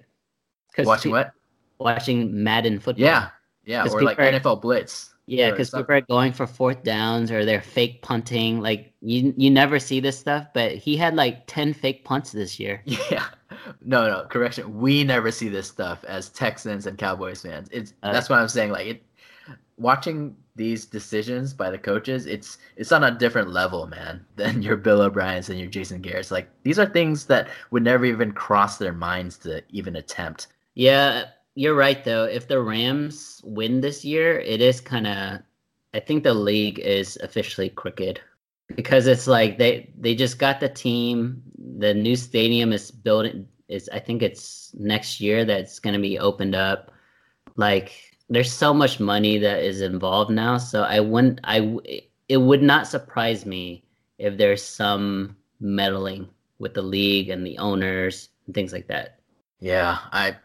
Watching 0.79 1.11
pe- 1.11 1.17
what? 1.17 1.31
Watching 1.79 2.43
Madden 2.43 2.79
football. 2.79 3.05
Yeah, 3.05 3.29
yeah, 3.65 3.87
or 3.87 4.01
like 4.01 4.19
are- 4.19 4.31
NFL 4.31 4.61
Blitz. 4.61 5.13
Yeah, 5.27 5.51
because 5.51 5.69
people 5.69 5.93
are 5.93 6.01
going 6.01 6.31
for 6.31 6.47
fourth 6.47 6.83
downs 6.83 7.31
or 7.31 7.43
they're 7.43 7.61
fake 7.61 8.01
punting. 8.01 8.61
Like 8.61 8.93
you, 9.01 9.33
you 9.37 9.51
never 9.51 9.77
see 9.77 9.99
this 9.99 10.17
stuff, 10.17 10.47
but 10.53 10.71
he 10.73 10.95
had 10.95 11.15
like 11.15 11.45
ten 11.47 11.73
fake 11.73 12.05
punts 12.05 12.31
this 12.31 12.59
year. 12.59 12.81
Yeah. 13.11 13.25
No, 13.81 14.07
no, 14.07 14.25
correction. 14.29 14.77
We 14.77 15.03
never 15.03 15.31
see 15.31 15.47
this 15.47 15.67
stuff 15.67 16.03
as 16.03 16.29
Texans 16.29 16.85
and 16.85 16.97
Cowboys 16.97 17.41
fans. 17.41 17.69
It's 17.71 17.93
Uh, 18.03 18.11
that's 18.11 18.29
what 18.29 18.39
I'm 18.39 18.47
saying. 18.49 18.71
Like 18.71 18.87
it 18.87 19.03
watching 19.77 20.35
these 20.55 20.85
decisions 20.85 21.53
by 21.53 21.69
the 21.69 21.77
coaches, 21.77 22.25
it's 22.25 22.57
it's 22.75 22.91
on 22.91 23.03
a 23.03 23.11
different 23.11 23.49
level, 23.51 23.87
man, 23.87 24.25
than 24.35 24.61
your 24.61 24.77
Bill 24.77 25.01
O'Brien's 25.01 25.49
and 25.49 25.59
your 25.59 25.69
Jason 25.69 26.01
Garrett's. 26.01 26.31
Like 26.31 26.49
these 26.63 26.79
are 26.79 26.85
things 26.85 27.25
that 27.27 27.47
would 27.71 27.83
never 27.83 28.05
even 28.05 28.31
cross 28.31 28.77
their 28.77 28.93
minds 28.93 29.37
to 29.39 29.63
even 29.69 29.95
attempt. 29.95 30.47
Yeah, 30.75 31.25
you're 31.57 31.73
right 31.73 32.03
though. 32.03 32.25
If 32.25 32.47
the 32.47 32.61
Rams 32.61 33.41
win 33.43 33.81
this 33.81 34.05
year, 34.05 34.39
it 34.39 34.61
is 34.61 34.79
kind 34.79 35.07
of. 35.07 35.39
I 35.93 35.99
think 35.99 36.23
the 36.23 36.33
league 36.33 36.77
is 36.77 37.17
officially 37.23 37.69
crooked 37.69 38.21
because 38.75 39.07
it's 39.07 39.25
like 39.25 39.57
they 39.57 39.91
they 39.97 40.13
just 40.13 40.37
got 40.37 40.59
the 40.59 40.69
team. 40.69 41.41
The 41.79 41.95
new 41.95 42.15
stadium 42.15 42.71
is 42.73 42.91
building. 42.91 43.47
Is 43.69 43.89
I 43.91 43.99
think 43.99 44.21
it's 44.21 44.71
next 44.77 45.19
year 45.19 45.45
that's 45.45 45.79
going 45.79 45.95
to 45.95 46.01
be 46.01 46.19
opened 46.19 46.53
up. 46.53 46.91
Like 47.55 47.91
there's 48.29 48.53
so 48.53 48.71
much 48.71 48.99
money 48.99 49.39
that 49.39 49.63
is 49.63 49.81
involved 49.81 50.29
now, 50.29 50.59
so 50.59 50.83
I 50.83 50.99
wouldn't. 50.99 51.39
I 51.43 51.75
it 52.29 52.37
would 52.37 52.61
not 52.61 52.87
surprise 52.87 53.47
me 53.47 53.83
if 54.19 54.37
there's 54.37 54.63
some 54.63 55.35
meddling 55.59 56.29
with 56.59 56.75
the 56.75 56.83
league 56.83 57.29
and 57.29 57.43
the 57.43 57.57
owners 57.57 58.29
and 58.45 58.53
things 58.53 58.73
like 58.73 58.87
that. 58.89 59.19
Yeah, 59.59 59.97
I 60.11 60.35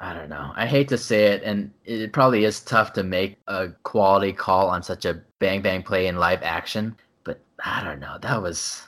I 0.00 0.14
don't 0.14 0.30
know. 0.30 0.52
I 0.56 0.66
hate 0.66 0.88
to 0.88 0.98
say 0.98 1.26
it, 1.26 1.42
and 1.42 1.70
it 1.84 2.12
probably 2.14 2.44
is 2.44 2.60
tough 2.60 2.94
to 2.94 3.02
make 3.02 3.36
a 3.48 3.68
quality 3.82 4.32
call 4.32 4.68
on 4.68 4.82
such 4.82 5.04
a 5.04 5.22
bang 5.38 5.60
bang 5.60 5.82
play 5.82 6.06
in 6.06 6.16
live 6.16 6.42
action. 6.42 6.96
But 7.22 7.40
I 7.64 7.84
don't 7.84 8.00
know. 8.00 8.16
That 8.20 8.40
was 8.40 8.82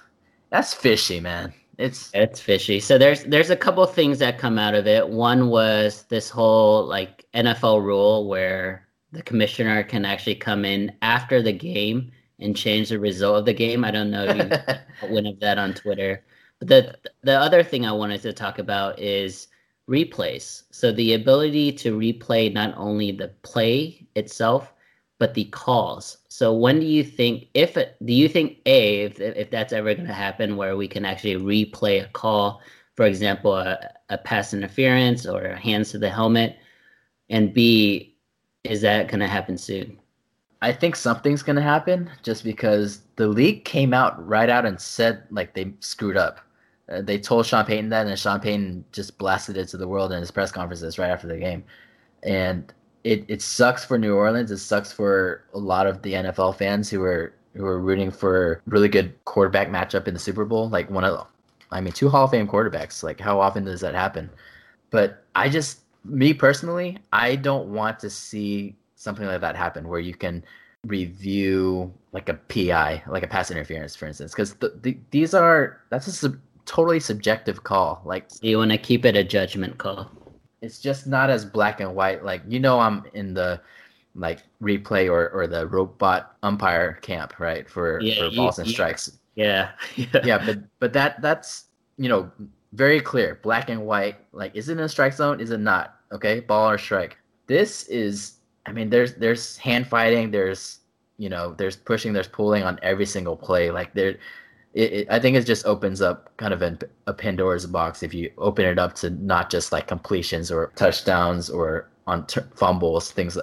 that's 0.51 0.73
fishy, 0.73 1.21
man. 1.21 1.53
It's 1.77 2.11
It's 2.15 2.41
fishy. 2.41 2.81
So 2.81 2.97
there's 2.97 3.25
there's 3.25 3.51
a 3.51 3.57
couple 3.57 3.85
things 3.87 4.19
that 4.21 4.39
come 4.39 4.59
out 4.59 4.75
of 4.75 4.87
it. 4.87 5.07
One 5.07 5.49
was 5.49 6.05
this 6.05 6.31
whole 6.31 6.87
like 6.87 7.27
NFL 7.35 7.83
rule 7.83 8.27
where 8.27 8.89
the 9.13 9.23
commissioner 9.23 9.83
can 9.83 10.07
actually 10.07 10.37
come 10.37 10.65
in 10.65 10.93
after 11.03 11.43
the 11.43 11.53
game 11.53 12.11
and 12.39 12.57
change 12.57 12.89
the 12.89 12.99
result 12.99 13.39
of 13.39 13.45
the 13.45 13.53
game. 13.53 13.85
I 13.85 13.91
don't 13.91 14.11
know 14.11 14.25
if 14.25 14.37
you 14.37 15.09
went 15.15 15.27
of 15.27 15.41
that 15.41 15.59
on 15.59 15.75
Twitter. 15.75 16.25
But 16.59 16.69
the 16.69 16.97
the 17.23 17.39
other 17.39 17.63
thing 17.63 17.85
I 17.85 17.93
wanted 17.93 18.23
to 18.23 18.33
talk 18.33 18.59
about 18.59 18.99
is 18.99 19.49
replays. 19.93 20.63
So 20.71 20.91
the 20.91 21.13
ability 21.15 21.73
to 21.73 21.99
replay 21.99 22.53
not 22.53 22.75
only 22.77 23.13
the 23.13 23.29
play 23.43 24.07
itself, 24.17 24.73
but 25.19 25.35
the 25.35 25.45
calls. 25.47 26.19
So 26.29 26.53
when 26.55 26.81
do 26.81 26.87
you 26.87 27.05
think 27.05 27.49
if 27.55 27.77
it, 27.77 27.97
do 28.05 28.13
you 28.13 28.29
think 28.29 28.59
a 28.67 29.03
if 29.03 29.21
if 29.21 29.51
that's 29.51 29.73
ever 29.73 29.95
going 29.95 30.09
to 30.09 30.13
happen 30.27 30.57
where 30.57 30.77
we 30.77 30.89
can 30.89 31.05
actually 31.05 31.37
replay 31.37 32.03
a 32.03 32.09
call, 32.09 32.61
for 32.97 33.07
example, 33.07 33.55
a, 33.55 33.79
a 34.09 34.19
pass 34.19 34.55
interference 34.55 35.27
or 35.27 35.55
hands 35.55 35.91
to 35.93 35.99
the 35.99 36.11
helmet, 36.11 36.57
and 37.29 37.55
b 37.55 38.17
is 38.65 38.81
that 38.81 39.09
going 39.09 39.21
to 39.21 39.29
happen 39.29 39.59
soon? 39.59 39.99
I 40.63 40.73
think 40.73 40.95
something's 40.95 41.43
gonna 41.43 41.61
happen 41.61 42.09
just 42.23 42.45
because 42.45 43.01
the 43.17 43.27
league 43.27 43.65
came 43.65 43.93
out 43.93 44.15
right 44.25 44.49
out 44.49 44.65
and 44.65 44.81
said 44.81 45.25
like 45.33 45.55
they 45.55 45.73
screwed 45.81 46.17
up. 46.17 46.39
Uh, 46.93 47.03
they 47.03 47.19
told 47.19 47.47
Sean 47.47 47.65
Payton 47.65 47.89
that, 47.91 48.07
and 48.07 48.19
Sean 48.19 48.41
Payton 48.41 48.85
just 48.93 49.19
blasted 49.19 49.57
it 49.57 49.69
to 49.69 49.77
the 49.77 49.89
world 49.89 50.13
in 50.13 50.21
his 50.21 50.31
press 50.31 50.53
conferences 50.53 50.99
right 50.99 51.11
after 51.11 51.27
the 51.27 51.39
game. 51.39 51.65
And 52.23 52.73
it, 53.05 53.25
it 53.29 53.43
sucks 53.43 53.85
for 53.85 53.99
New 53.99 54.15
Orleans. 54.15 54.51
It 54.51 54.59
sucks 54.59 54.93
for 54.93 55.45
a 55.55 55.59
lot 55.59 55.87
of 55.87 56.03
the 56.03 56.13
NFL 56.13 56.57
fans 56.57 56.91
who 56.91 57.03
are 57.03 57.33
who 57.55 57.67
are 57.67 57.81
rooting 57.81 58.11
for 58.11 58.63
really 58.67 58.89
good 58.89 59.13
quarterback 59.25 59.69
matchup 59.69 60.09
in 60.09 60.15
the 60.15 60.21
Super 60.21 60.45
Bowl. 60.45 60.71
Like 60.71 60.91
one 60.91 61.05
of, 61.05 61.27
I 61.71 61.83
mean, 61.83 61.93
two 61.93 62.09
Hall 62.09 62.25
of 62.25 62.31
Fame 62.31 62.49
quarterbacks. 62.49 63.03
Like 63.03 63.21
how 63.21 63.41
often 63.41 63.65
does 63.65 63.81
that 63.81 63.95
happen? 63.95 64.31
But 64.91 65.25
I 65.35 65.51
just, 65.51 65.81
me 66.05 66.33
personally, 66.33 66.99
I 67.13 67.37
don't 67.37 67.69
want 67.69 67.99
to 68.01 68.11
see 68.11 68.75
something 68.97 69.27
like 69.27 69.41
that 69.43 69.57
happen 69.57 69.89
where 69.89 70.01
you 70.01 70.15
can 70.15 70.45
review 70.87 71.93
like 72.13 72.29
a 72.29 72.35
PI, 72.35 73.03
like 73.07 73.23
a 73.23 73.27
pass 73.27 73.51
interference, 73.51 73.95
for 73.95 74.07
instance, 74.07 74.33
because 74.33 74.55
the, 74.55 74.79
the, 74.83 74.99
these 75.11 75.35
are 75.35 75.81
that's 75.91 76.23
a 76.23 76.39
totally 76.73 76.99
subjective 77.01 77.63
call. 77.65 78.01
Like 78.05 78.27
You 78.41 78.59
want 78.59 78.73
to 78.73 78.79
keep 78.79 79.05
it 79.05 79.17
a 79.17 79.23
judgment 79.25 79.79
call. 79.79 80.11
it's 80.63 80.79
just 80.81 81.07
not 81.07 81.29
as 81.31 81.45
black 81.45 81.81
and 81.81 81.95
white. 81.95 82.25
Like 82.25 82.43
you 82.49 82.59
know, 82.61 82.81
I'm 82.81 83.05
in 83.15 83.35
the 83.35 83.61
like 84.15 84.41
replay 84.63 85.09
or, 85.11 85.29
or 85.31 85.47
the 85.47 85.67
robot 85.67 86.37
umpire 86.43 86.95
camp, 87.03 87.39
right? 87.39 87.69
For 87.69 88.01
Yeah, 88.01 88.15
for 88.19 88.27
you- 88.31 88.37
balls 88.37 88.59
and 88.59 88.67
you- 88.69 88.75
strikes. 88.75 89.19
Yeah. 89.35 89.71
Yeah, 90.25 90.39
but 90.45 90.59
but 90.81 90.93
that 90.93 91.21
that's 91.23 91.67
you 91.99 92.09
know 92.09 92.31
very 92.75 93.01
clear, 93.01 93.39
black 93.43 93.69
and 93.71 93.85
white. 93.87 94.17
Like, 94.33 94.57
is 94.57 94.69
it 94.69 94.73
in 94.79 94.81
a 94.85 94.89
strike 94.89 95.13
zone? 95.15 95.41
Is 95.41 95.51
it 95.51 95.61
not? 95.61 95.97
Okay, 96.11 96.41
ball 96.41 96.69
or 96.71 96.79
strike. 96.79 97.17
This 97.47 97.85
is. 97.89 98.39
I 98.67 98.73
mean, 98.73 98.89
there's 98.91 99.15
there's 99.15 99.57
hand 99.59 99.87
fighting. 99.89 100.31
There's 100.31 100.79
you 101.19 101.29
know 101.29 101.55
there's 101.59 101.77
pushing. 101.77 102.13
There's 102.15 102.29
pulling 102.29 102.63
on 102.63 102.79
every 102.83 103.07
single 103.07 103.37
play. 103.37 103.71
Like 103.71 103.93
there. 103.95 104.17
It, 104.75 104.93
it, 104.93 105.07
I 105.11 105.19
think 105.19 105.37
it 105.37 105.45
just 105.45 105.67
opens 105.67 106.01
up 106.01 106.35
kind 106.39 106.55
of 106.55 106.63
an, 106.63 106.79
a 107.07 107.13
Pandora's 107.13 107.67
box 107.67 108.03
if 108.03 108.15
you 108.15 108.31
open 108.39 108.65
it 108.65 108.79
up 108.79 108.95
to 108.97 109.11
not 109.11 109.51
just 109.51 109.71
like 109.73 109.87
completions 109.87 110.51
or 110.51 110.73
touchdowns 110.77 111.51
or 111.51 111.91
on 112.07 112.27
t- 112.27 112.41
fumbles, 112.55 113.13
things 113.13 113.39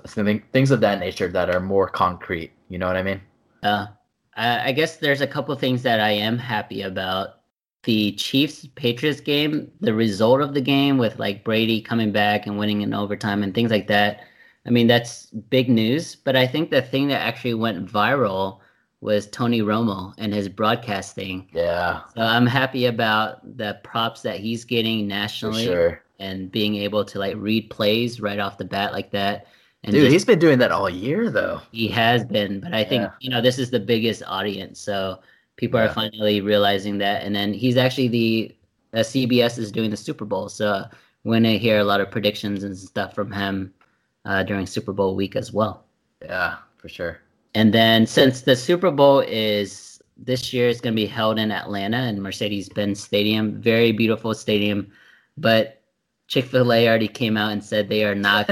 things 0.52 0.72
of 0.72 0.82
that 0.82 1.00
nature 1.00 1.28
that 1.30 1.50
are 1.50 1.60
more 1.60 1.88
concrete. 1.88 2.52
You 2.70 2.78
know 2.78 2.88
what 2.88 2.98
I 2.98 3.04
mean? 3.04 3.22
Uh, 3.64 3.88
I 4.36 4.70
I 4.70 4.72
guess 4.72 4.98
there's 4.98 5.22
a 5.22 5.28
couple 5.28 5.56
things 5.56 5.84
that 5.84 6.00
I 6.00 6.12
am 6.12 6.38
happy 6.38 6.82
about. 6.82 7.36
The 7.84 8.12
Chiefs 8.14 8.68
Patriots 8.76 9.22
game, 9.22 9.72
the 9.80 9.94
result 9.94 10.42
of 10.42 10.54
the 10.54 10.62
game 10.62 10.98
with 10.98 11.18
like 11.18 11.46
Brady 11.46 11.82
coming 11.82 12.12
back 12.12 12.46
and 12.46 12.60
winning 12.60 12.82
in 12.82 12.94
overtime 12.94 13.42
and 13.42 13.54
things 13.54 13.72
like 13.72 13.88
that. 13.88 14.22
I 14.66 14.70
mean, 14.70 14.88
that's 14.88 15.28
big 15.28 15.70
news. 15.70 16.16
But 16.16 16.36
I 16.36 16.46
think 16.46 16.70
the 16.70 16.82
thing 16.82 17.08
that 17.08 17.22
actually 17.22 17.54
went 17.54 17.90
viral 17.90 18.60
was 19.02 19.28
Tony 19.28 19.62
Romo 19.62 20.14
and 20.18 20.34
his 20.34 20.50
broadcasting. 20.50 21.48
Yeah, 21.54 22.02
So 22.16 22.22
I'm 22.22 22.46
happy 22.46 22.86
about 22.86 23.58
the 23.58 23.80
props 23.84 24.22
that 24.24 24.40
he's 24.40 24.66
getting 24.66 25.08
nationally 25.08 25.66
sure. 25.66 26.02
and 26.20 26.52
being 26.52 26.76
able 26.76 27.06
to 27.06 27.20
like 27.20 27.36
read 27.38 27.70
plays 27.70 28.20
right 28.20 28.40
off 28.40 28.58
the 28.58 28.66
bat 28.66 28.92
like 28.92 29.12
that. 29.12 29.48
And 29.84 29.94
Dude, 29.94 30.02
just- 30.04 30.12
he's 30.12 30.26
been 30.26 30.40
doing 30.40 30.60
that 30.60 30.72
all 30.72 30.90
year 30.90 31.30
though. 31.30 31.62
he 31.72 31.88
has 31.88 32.26
been, 32.26 32.60
but 32.60 32.74
I 32.74 32.84
think 32.84 33.04
Yeah. 33.04 33.12
you 33.22 33.30
know 33.30 33.40
this 33.42 33.58
is 33.58 33.70
the 33.70 33.80
biggest 33.80 34.22
audience, 34.28 34.80
so 34.82 35.20
people 35.56 35.80
Yeah. 35.80 35.86
are 35.86 35.94
finally 35.94 36.42
realizing 36.42 36.98
that. 36.98 37.24
And 37.24 37.34
then 37.34 37.54
he's 37.54 37.78
actually 37.78 38.10
the 38.10 38.56
uh, 38.94 38.98
CBS 39.04 39.58
is 39.58 39.72
doing 39.72 39.92
the 39.92 39.98
Super 39.98 40.26
Bowl, 40.26 40.50
so 40.50 40.84
we're 41.24 41.36
gonna 41.36 41.54
hear 41.54 41.80
a 41.80 41.84
lot 41.86 42.02
of 42.02 42.12
predictions 42.12 42.64
and 42.66 42.78
stuff 42.78 43.14
from 43.16 43.32
him 43.32 43.74
uh, 44.26 44.44
during 44.44 44.66
Super 44.66 44.92
Bowl 44.92 45.16
week 45.16 45.38
as 45.38 45.54
well. 45.54 45.86
Yeah, 46.22 46.58
for 46.78 46.90
sure. 46.90 47.20
And 47.56 47.74
then 47.74 48.06
since 48.06 48.42
the 48.42 48.56
Super 48.56 48.92
Bowl 48.92 49.20
is 49.22 50.02
this 50.18 50.54
year, 50.54 50.70
it's 50.70 50.82
gonna 50.82 50.96
be 50.96 51.06
held 51.06 51.40
in 51.40 51.52
Atlanta 51.52 52.04
in 52.04 52.22
Mercedes-Benz 52.22 53.02
Stadium, 53.02 53.62
very 53.62 53.92
beautiful 53.92 54.34
stadium, 54.34 54.92
but 55.38 55.82
Chick 56.28 56.46
Fil 56.46 56.72
A 56.72 56.88
already 56.88 57.08
came 57.08 57.38
out 57.38 57.52
and 57.52 57.64
said 57.64 57.90
they 57.90 58.06
are 58.06 58.16
not 58.16 58.50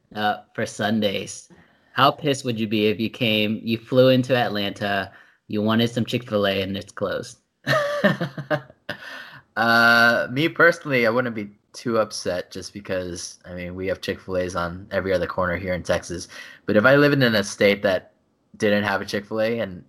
uh, 0.14 0.38
for 0.54 0.66
Sundays. 0.66 1.48
How 1.92 2.10
pissed 2.10 2.44
would 2.44 2.58
you 2.58 2.66
be 2.66 2.86
if 2.86 2.98
you 2.98 3.10
came, 3.10 3.60
you 3.62 3.78
flew 3.78 4.08
into 4.08 4.36
Atlanta, 4.36 5.12
you 5.48 5.62
wanted 5.62 5.90
some 5.90 6.04
Chick 6.04 6.28
fil 6.28 6.46
A 6.46 6.62
and 6.62 6.76
it's 6.76 6.92
closed? 6.92 7.38
uh, 9.56 10.28
me 10.30 10.48
personally, 10.48 11.06
I 11.06 11.10
wouldn't 11.10 11.34
be 11.34 11.50
too 11.72 11.98
upset 11.98 12.50
just 12.50 12.72
because 12.72 13.38
I 13.44 13.54
mean 13.54 13.74
we 13.74 13.86
have 13.86 14.00
Chick 14.00 14.18
Fil 14.20 14.38
A's 14.38 14.56
on 14.56 14.88
every 14.90 15.12
other 15.12 15.26
corner 15.26 15.56
here 15.56 15.74
in 15.74 15.82
Texas. 15.82 16.28
But 16.66 16.76
if 16.76 16.84
I 16.84 16.96
lived 16.96 17.22
in 17.22 17.34
a 17.34 17.44
state 17.44 17.82
that 17.82 18.12
didn't 18.56 18.84
have 18.84 19.00
a 19.00 19.04
Chick 19.04 19.26
Fil 19.26 19.40
A, 19.40 19.58
and 19.60 19.84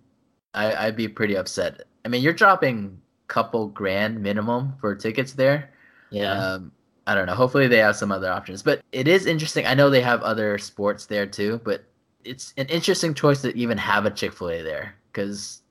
I, 0.54 0.86
I'd 0.86 0.96
be 0.96 1.08
pretty 1.08 1.36
upset. 1.36 1.82
I 2.04 2.08
mean, 2.08 2.22
you're 2.22 2.32
dropping 2.32 3.00
couple 3.28 3.68
grand 3.68 4.20
minimum 4.22 4.74
for 4.78 4.94
tickets 4.94 5.32
there. 5.32 5.70
Yeah. 6.10 6.32
Um, 6.32 6.72
I 7.06 7.14
don't 7.14 7.26
know. 7.26 7.34
Hopefully 7.34 7.66
they 7.66 7.78
have 7.78 7.96
some 7.96 8.12
other 8.12 8.30
options. 8.30 8.62
But 8.62 8.82
it 8.92 9.08
is 9.08 9.26
interesting. 9.26 9.66
I 9.66 9.74
know 9.74 9.88
they 9.88 10.02
have 10.02 10.22
other 10.22 10.58
sports 10.58 11.06
there 11.06 11.26
too, 11.26 11.60
but 11.64 11.84
it's 12.24 12.52
an 12.58 12.66
interesting 12.66 13.14
choice 13.14 13.40
to 13.42 13.56
even 13.56 13.78
have 13.78 14.04
a 14.04 14.10
Chick 14.10 14.34
Fil 14.34 14.50
A 14.50 14.62
there 14.62 14.94
because 15.10 15.62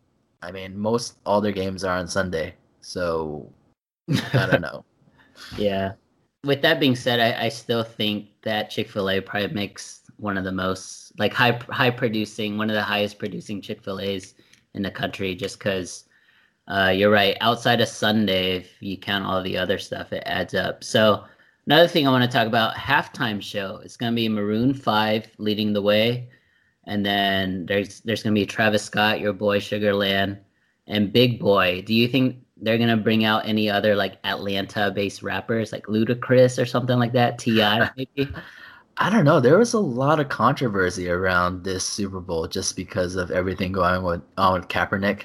I 0.42 0.52
mean 0.52 0.78
most 0.78 1.20
all 1.26 1.40
their 1.40 1.52
games 1.52 1.84
are 1.84 1.98
on 1.98 2.08
Sunday. 2.08 2.56
So 2.82 3.48
I 4.34 4.48
don't 4.48 4.62
know. 4.70 4.84
yeah. 5.58 5.94
With 6.44 6.62
that 6.64 6.80
being 6.80 6.96
said, 6.96 7.20
I, 7.20 7.46
I 7.46 7.50
still 7.50 7.84
think 7.84 8.30
that 8.42 8.72
Chick 8.72 8.90
fil 8.90 9.10
A 9.12 9.22
probably 9.22 9.54
makes 9.54 10.02
one 10.18 10.38
of 10.38 10.44
the 10.44 10.52
most, 10.52 11.01
like, 11.18 11.34
high, 11.34 11.60
high 11.70 11.92
producing, 11.92 12.58
one 12.58 12.70
of 12.70 12.76
the 12.76 12.82
highest 12.84 13.20
producing 13.20 13.62
Chick 13.62 13.84
fil 13.84 14.00
A's 14.00 14.34
in 14.74 14.82
the 14.82 14.92
country 14.92 15.36
just 15.36 15.60
because 15.60 16.06
uh, 16.68 16.90
you're 16.90 17.12
right. 17.12 17.38
Outside 17.42 17.82
of 17.82 17.88
Sunday, 17.88 18.58
if 18.58 18.82
you 18.82 18.98
count 18.98 19.26
all 19.26 19.44
the 19.44 19.58
other 19.58 19.78
stuff, 19.78 20.14
it 20.14 20.24
adds 20.26 20.54
up. 20.54 20.84
So 20.84 21.24
another 21.66 21.88
thing 21.88 22.08
I 22.08 22.12
want 22.12 22.24
to 22.24 22.38
talk 22.38 22.48
about 22.48 22.76
halftime 22.76 23.42
show. 23.42 23.82
It's 23.84 23.98
gonna 23.98 24.16
be 24.16 24.30
Maroon 24.30 24.74
Five 24.74 25.28
leading 25.38 25.74
the 25.74 25.82
way, 25.82 26.30
and 26.86 27.06
then 27.06 27.66
there's 27.66 28.02
there's 28.02 28.24
gonna 28.24 28.36
be 28.36 28.46
Travis 28.46 28.84
Scott, 28.84 29.20
your 29.20 29.34
boy 29.34 29.60
Sugarland, 29.60 30.40
and 30.88 31.12
Big 31.12 31.40
Boi. 31.40 31.82
Do 31.82 31.94
you 31.94 32.08
think 32.08 32.38
they're 32.58 32.78
gonna 32.78 32.98
bring 32.98 33.26
out 33.26 33.46
any 33.46 33.70
other 33.70 33.96
like 33.96 34.20
Atlanta-based 34.24 35.24
rappers 35.24 35.72
like 35.72 35.88
Ludacris 35.88 36.62
or 36.62 36.66
something 36.66 36.98
like 36.98 37.14
that? 37.14 37.38
Ti 37.40 37.56
maybe. 37.98 38.32
I 39.02 39.10
don't 39.10 39.26
know. 39.26 39.40
There 39.40 39.58
was 39.58 39.74
a 39.74 39.80
lot 39.80 40.20
of 40.20 40.30
controversy 40.30 41.10
around 41.10 41.64
this 41.64 41.84
Super 41.84 42.20
Bowl 42.20 42.48
just 42.48 42.76
because 42.76 43.16
of 43.16 43.32
everything 43.32 43.72
going 43.72 44.04
with, 44.04 44.22
on 44.38 44.54
with 44.54 44.68
Kaepernick. 44.68 45.24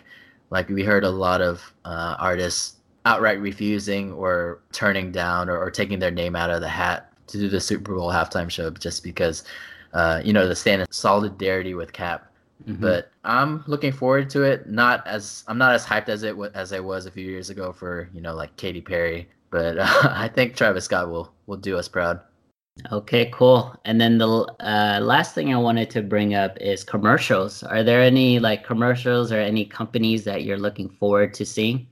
Like 0.49 0.71
we 0.71 0.83
heard 0.83 1.05
a 1.05 1.11
lot 1.11 1.43
of 1.43 1.75
uh, 1.85 2.17
artists 2.19 2.77
outright 3.05 3.39
refusing 3.39 4.15
or 4.15 4.63
turning 4.73 5.13
down 5.13 5.51
or, 5.51 5.59
or, 5.59 5.71
taking 5.71 5.99
their 5.99 6.11
name 6.11 6.35
out 6.35 6.49
of 6.49 6.63
the 6.63 6.69
hat 6.69 7.13
to 7.27 7.37
do 7.39 7.51
the 7.51 7.61
Super 7.61 7.95
Bowl 7.95 8.11
halftime 8.11 8.49
show 8.49 8.71
just 8.71 9.05
because, 9.05 9.45
uh, 9.93 10.23
you 10.25 10.33
know, 10.33 10.49
the 10.49 10.57
stand 10.57 10.81
in 10.81 10.91
solidarity 10.91 11.75
with 11.75 11.93
Cap. 11.93 12.33
Mm-hmm. 12.67 12.81
But 12.81 13.11
I'm 13.25 13.63
looking 13.67 13.93
forward 13.93 14.31
to 14.31 14.43
it. 14.43 14.71
Not 14.71 15.07
as 15.07 15.45
I'm 15.49 15.59
not 15.59 15.75
as 15.75 15.85
hyped 15.85 16.09
as 16.09 16.23
it 16.23 16.35
as 16.55 16.73
I 16.73 16.81
was 16.81 17.05
a 17.05 17.11
few 17.11 17.29
years 17.29 17.51
ago 17.51 17.73
for 17.73 18.09
you 18.15 18.23
know 18.23 18.35
like 18.35 18.57
Katy 18.57 18.81
Perry. 18.81 19.29
But 19.51 19.77
uh, 19.77 19.87
I 20.11 20.29
think 20.29 20.57
Travis 20.57 20.87
Scott 20.87 21.11
will 21.11 21.31
will 21.47 21.59
do 21.59 21.77
us 21.77 21.89
proud. 21.89 22.21
Okay, 22.93 23.31
cool. 23.33 23.75
And 23.85 24.01
then 24.01 24.19
the 24.19 24.29
uh, 24.29 25.01
last 25.03 25.35
thing 25.35 25.53
I 25.53 25.57
wanted 25.57 25.91
to 25.91 26.03
bring 26.03 26.35
up 26.35 26.57
is 26.61 26.85
commercials. 26.85 27.63
Are 27.63 27.83
there 27.83 28.03
any 28.03 28.39
like 28.39 28.65
commercials 28.65 29.33
or 29.33 29.41
any 29.41 29.65
companies 29.65 30.25
that 30.25 30.45
you're 30.45 30.59
looking 30.59 30.89
forward 30.89 31.33
to 31.35 31.47
seeing? 31.47 31.87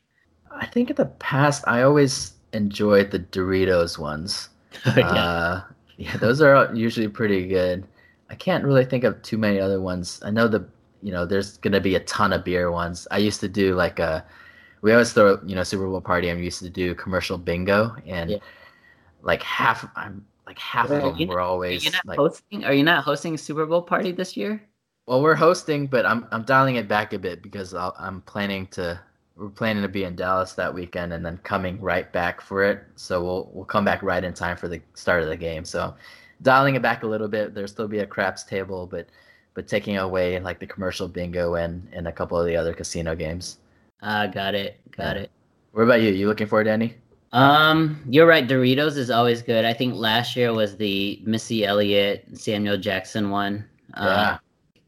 I 0.51 0.67
think 0.67 0.91
in 0.91 0.97
the 0.97 1.07
past 1.07 1.65
I 1.67 1.83
always 1.83 2.35
enjoyed 2.53 3.11
the 3.11 3.19
Doritos 3.19 3.99
ones. 3.99 4.51
yeah. 4.97 5.09
Uh, 5.09 5.63
yeah, 5.97 6.17
those 6.19 6.41
are 6.41 6.73
usually 6.75 7.09
pretty 7.09 7.47
good. 7.47 7.87
I 8.31 8.35
can't 8.35 8.65
really 8.65 8.85
think 8.85 9.05
of 9.05 9.21
too 9.23 9.39
many 9.39 9.61
other 9.61 9.81
ones. 9.81 10.21
I 10.25 10.31
know 10.31 10.49
the 10.49 10.67
you 11.03 11.13
know 11.13 11.27
there's 11.27 11.59
gonna 11.59 11.81
be 11.81 11.95
a 11.95 12.01
ton 12.01 12.33
of 12.33 12.45
beer 12.45 12.71
ones. 12.71 13.07
I 13.11 13.19
used 13.19 13.41
to 13.41 13.49
do 13.49 13.75
like 13.75 13.99
a 13.99 14.25
we 14.83 14.93
always 14.93 15.13
throw 15.13 15.39
you 15.45 15.55
know 15.55 15.63
Super 15.63 15.87
Bowl 15.87 16.01
party. 16.01 16.31
I'm 16.31 16.43
used 16.43 16.61
to 16.61 16.71
do 16.71 16.95
commercial 16.95 17.39
bingo 17.39 17.97
and 18.07 18.31
yeah. 18.31 18.39
like 19.23 19.43
half 19.43 19.87
I'm 19.97 20.25
like 20.47 20.59
half 20.59 20.91
of 20.91 21.17
them 21.17 21.29
were 21.29 21.41
always 21.41 21.83
are 21.83 21.85
you 21.87 21.91
not 21.91 22.07
like 22.07 22.19
hosting. 22.19 22.65
Are 22.65 22.75
you 22.75 22.83
not 22.83 23.05
hosting 23.05 23.35
a 23.35 23.39
Super 23.39 23.67
Bowl 23.67 23.83
party 23.83 24.13
this 24.13 24.37
year? 24.37 24.63
Well, 25.07 25.23
we're 25.23 25.35
hosting, 25.35 25.87
but 25.87 26.07
I'm 26.07 26.27
I'm 26.31 26.45
dialing 26.45 26.77
it 26.77 26.89
back 26.89 27.13
a 27.13 27.19
bit 27.19 27.43
because 27.43 27.75
i 27.75 27.91
am 27.99 28.23
planning 28.23 28.67
to 28.69 29.01
we're 29.37 29.49
planning 29.49 29.83
to 29.83 29.89
be 29.89 30.05
in 30.05 30.17
Dallas 30.17 30.53
that 30.55 30.73
weekend 30.73 31.13
and 31.13 31.25
then 31.25 31.39
coming 31.39 31.81
right 31.81 32.11
back 32.13 32.41
for 32.41 32.63
it. 32.63 32.85
So 32.97 33.23
we'll 33.23 33.51
we'll 33.53 33.65
come 33.65 33.85
back 33.85 34.03
right 34.03 34.23
in 34.23 34.35
time 34.35 34.57
for 34.57 34.69
the 34.69 34.81
start 34.95 35.23
of 35.23 35.29
the 35.29 35.37
game. 35.37 35.65
So 35.65 35.95
dialing 36.43 36.75
it 36.75 36.83
back 36.83 37.03
a 37.03 37.07
little 37.07 37.29
bit. 37.29 37.55
There'll 37.55 37.69
still 37.69 37.89
be 37.89 38.01
a 38.01 38.07
craps 38.07 38.45
table, 38.45 38.87
but 38.87 39.09
but 39.55 39.69
taking 39.69 39.97
away 39.97 40.39
like 40.41 40.59
the 40.59 40.67
commercial 40.67 41.09
bingo 41.09 41.55
and 41.55 41.87
and 41.93 42.09
a 42.09 42.13
couple 42.13 42.39
of 42.39 42.47
the 42.47 42.57
other 42.57 42.75
casino 42.75 43.15
games. 43.15 43.59
Ah, 44.03 44.23
uh, 44.23 44.27
got 44.27 44.55
it, 44.55 44.81
got 44.97 45.17
yeah. 45.17 45.23
it. 45.23 45.31
What 45.73 45.83
about 45.83 46.03
you? 46.03 46.11
You 46.11 46.29
looking 46.29 46.47
forward 46.47 46.65
to 46.65 46.71
any? 46.71 46.97
Um, 47.35 48.01
you're 48.09 48.29
right. 48.29 48.47
Doritos 48.47 48.97
is 48.97 49.11
always 49.11 49.43
good. 49.43 49.65
I 49.65 49.73
think 49.73 49.97
last 49.97 50.37
year 50.37 50.53
was 50.53 50.77
the 50.77 51.21
Missy 51.27 51.67
Elliott, 51.67 52.25
Samuel 52.35 52.79
Jackson 52.79 53.29
one. 53.29 53.65
Uh, 53.95 54.05
yeah. 54.05 54.31
Uh, 54.31 54.39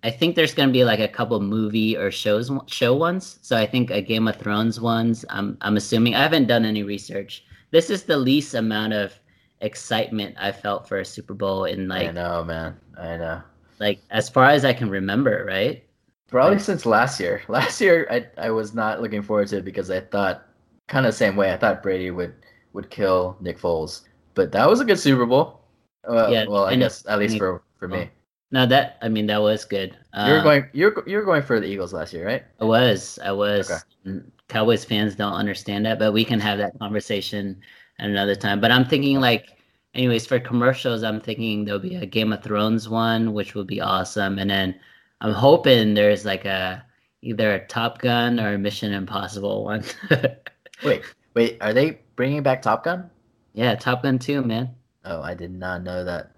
I 0.04 0.11
think 0.11 0.37
there's 0.37 0.54
gonna 0.54 0.70
be 0.70 0.85
like 0.85 1.00
a 1.00 1.09
couple 1.09 1.40
movie 1.40 1.96
or 1.96 2.12
shows 2.12 2.48
show 2.68 2.94
ones. 2.94 3.40
So 3.42 3.56
I 3.56 3.66
think 3.66 3.90
a 3.90 4.00
Game 4.00 4.28
of 4.28 4.37
Thrones 4.37 4.80
ones. 4.80 5.24
I'm 5.28 5.59
I'm 5.61 5.76
assuming 5.76 6.14
I 6.14 6.22
haven't 6.22 6.46
done 6.46 6.64
any 6.64 6.85
research. 6.85 7.44
This 7.72 7.90
is 7.90 8.04
the 8.04 8.16
least 8.16 8.54
amount 8.54 8.92
of 8.92 9.18
excitement 9.61 10.37
I 10.38 10.52
felt 10.52 10.88
for 10.88 11.00
a 11.00 11.04
Super 11.04 11.35
Bowl 11.35 11.64
in 11.64 11.88
like. 11.88 12.09
I 12.09 12.12
know, 12.12 12.44
man. 12.44 12.76
I 12.96 13.16
know. 13.16 13.42
Like 13.80 13.98
as 14.11 14.28
far 14.28 14.50
as 14.50 14.64
I 14.64 14.72
can 14.72 14.88
remember, 14.88 15.44
right? 15.48 15.82
Probably 16.28 16.56
like, 16.56 16.64
since 16.64 16.87
last 16.87 17.18
year. 17.18 17.42
Last 17.48 17.80
year, 17.80 18.06
I 18.09 18.26
I 18.38 18.50
was 18.50 18.72
not 18.72 19.02
looking 19.02 19.22
forward 19.22 19.48
to 19.48 19.56
it 19.56 19.64
because 19.64 19.90
I 19.90 19.98
thought 19.98 20.45
kind 20.88 21.07
of 21.07 21.12
the 21.12 21.16
same 21.16 21.37
way. 21.37 21.53
I 21.53 21.57
thought 21.57 21.83
Brady 21.83 22.11
would 22.11 22.35
would 22.72 22.90
kill 22.90 23.37
Nick 23.40 23.59
Foles, 23.59 24.03
but 24.35 24.53
that 24.53 24.68
was 24.68 24.81
a 24.81 24.85
good 24.85 24.99
Super 24.99 25.27
Bowl. 25.27 25.61
Uh, 26.09 26.29
yeah, 26.31 26.46
well, 26.46 26.64
I 26.64 26.77
guess 26.77 27.05
at 27.07 27.18
least 27.18 27.38
for 27.38 27.62
for 27.79 27.88
me. 27.88 28.11
No, 28.53 28.64
that 28.66 28.99
I 29.03 29.09
mean 29.09 29.27
that 29.27 29.42
was 29.42 29.64
good. 29.64 29.96
Uh, 30.12 30.27
you're 30.29 30.42
going 30.42 30.66
you're 30.72 31.03
you're 31.07 31.25
going 31.25 31.42
for 31.42 31.59
the 31.59 31.66
Eagles 31.66 31.92
last 31.92 32.12
year, 32.12 32.27
right? 32.27 32.44
I 32.61 32.64
was. 32.64 33.18
I 33.25 33.33
was. 33.33 33.70
Okay. 33.70 34.20
Cowboys 34.49 34.85
fans 34.85 35.16
don't 35.16 35.33
understand 35.33 35.85
that, 35.87 35.99
but 35.99 36.12
we 36.12 36.25
can 36.25 36.38
have 36.38 36.59
that 36.59 36.79
conversation 36.79 37.61
at 37.99 38.09
another 38.09 38.37
time. 38.37 38.61
But 38.61 38.70
I'm 38.70 38.85
thinking 38.85 39.20
like 39.20 39.57
anyways, 39.96 40.27
for 40.27 40.38
commercials, 40.38 41.03
I'm 41.03 41.20
thinking 41.20 41.64
there'll 41.64 41.81
be 41.81 41.96
a 41.96 42.07
Game 42.07 42.33
of 42.33 42.42
Thrones 42.42 42.88
one, 42.88 43.33
which 43.33 43.55
would 43.55 43.66
be 43.66 43.81
awesome. 43.81 44.38
And 44.38 44.49
then 44.49 44.79
I'm 45.20 45.33
hoping 45.33 45.94
there's 45.94 46.25
like 46.25 46.44
a 46.44 46.85
either 47.22 47.55
a 47.55 47.66
Top 47.66 47.99
Gun 48.01 48.38
or 48.38 48.55
a 48.55 48.59
Mission 48.59 48.92
Impossible 48.92 49.64
one. 49.64 49.83
wait, 50.84 51.02
wait, 51.34 51.58
are 51.60 51.72
they 51.72 52.00
bringing 52.16 52.42
back 52.42 52.62
Top 52.62 52.84
Gun? 52.84 53.10
Yeah, 53.54 53.74
Top 53.74 54.02
Gun 54.02 54.18
2, 54.18 54.42
man. 54.42 54.70
Oh, 55.04 55.22
I 55.22 55.34
did 55.34 55.52
not 55.52 55.82
know 55.82 56.04
that. 56.04 56.32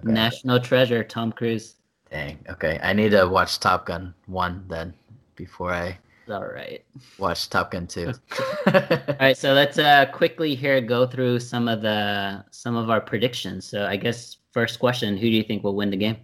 Okay. 0.00 0.12
National 0.12 0.60
treasure, 0.60 1.02
Tom 1.04 1.32
Cruise. 1.32 1.76
Dang. 2.10 2.38
Okay, 2.48 2.78
I 2.82 2.92
need 2.92 3.10
to 3.10 3.26
watch 3.26 3.60
Top 3.60 3.86
Gun 3.86 4.14
1 4.26 4.64
then 4.68 4.94
before 5.36 5.72
I 5.72 5.98
all 6.30 6.46
right. 6.46 6.84
Watch 7.18 7.50
Top 7.50 7.72
Gun 7.72 7.86
2. 7.86 8.06
all 8.66 8.82
right, 9.18 9.36
so 9.36 9.52
let's 9.52 9.78
uh 9.78 10.06
quickly 10.12 10.54
here 10.54 10.80
go 10.80 11.06
through 11.06 11.40
some 11.40 11.66
of 11.66 11.82
the 11.82 12.44
some 12.50 12.76
of 12.76 12.88
our 12.88 13.00
predictions. 13.00 13.66
So 13.66 13.86
I 13.86 13.96
guess 13.96 14.36
first 14.52 14.78
question, 14.78 15.16
who 15.16 15.22
do 15.22 15.34
you 15.34 15.42
think 15.42 15.64
will 15.64 15.74
win 15.74 15.90
the 15.90 15.96
game? 15.96 16.18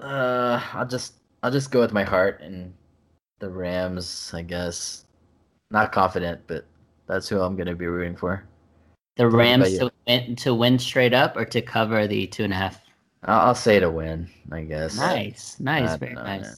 Uh 0.00 0.62
I'll 0.72 0.86
just 0.86 1.14
I'll 1.42 1.50
just 1.50 1.70
go 1.70 1.80
with 1.80 1.92
my 1.92 2.04
heart 2.04 2.40
and 2.40 2.72
the 3.40 3.50
Rams, 3.50 4.30
I 4.32 4.42
guess. 4.42 5.04
Not 5.70 5.90
confident, 5.90 6.42
but 6.46 6.64
that's 7.06 7.28
who 7.28 7.40
I'm 7.40 7.56
going 7.56 7.68
to 7.68 7.74
be 7.74 7.86
rooting 7.86 8.16
for. 8.16 8.44
The 9.16 9.28
Rams 9.28 9.78
to 9.78 9.90
win, 10.06 10.36
to 10.36 10.54
win 10.54 10.78
straight 10.78 11.14
up 11.14 11.36
or 11.36 11.44
to 11.46 11.62
cover 11.62 12.06
the 12.06 12.26
two 12.26 12.44
and 12.44 12.52
a 12.52 12.56
half? 12.56 12.80
I'll, 13.24 13.48
I'll 13.48 13.54
say 13.54 13.80
to 13.80 13.90
win, 13.90 14.28
I 14.52 14.62
guess. 14.62 14.96
Nice, 14.96 15.58
nice, 15.58 15.96
very 15.96 16.14
know, 16.14 16.22
nice. 16.22 16.42
Man. 16.42 16.54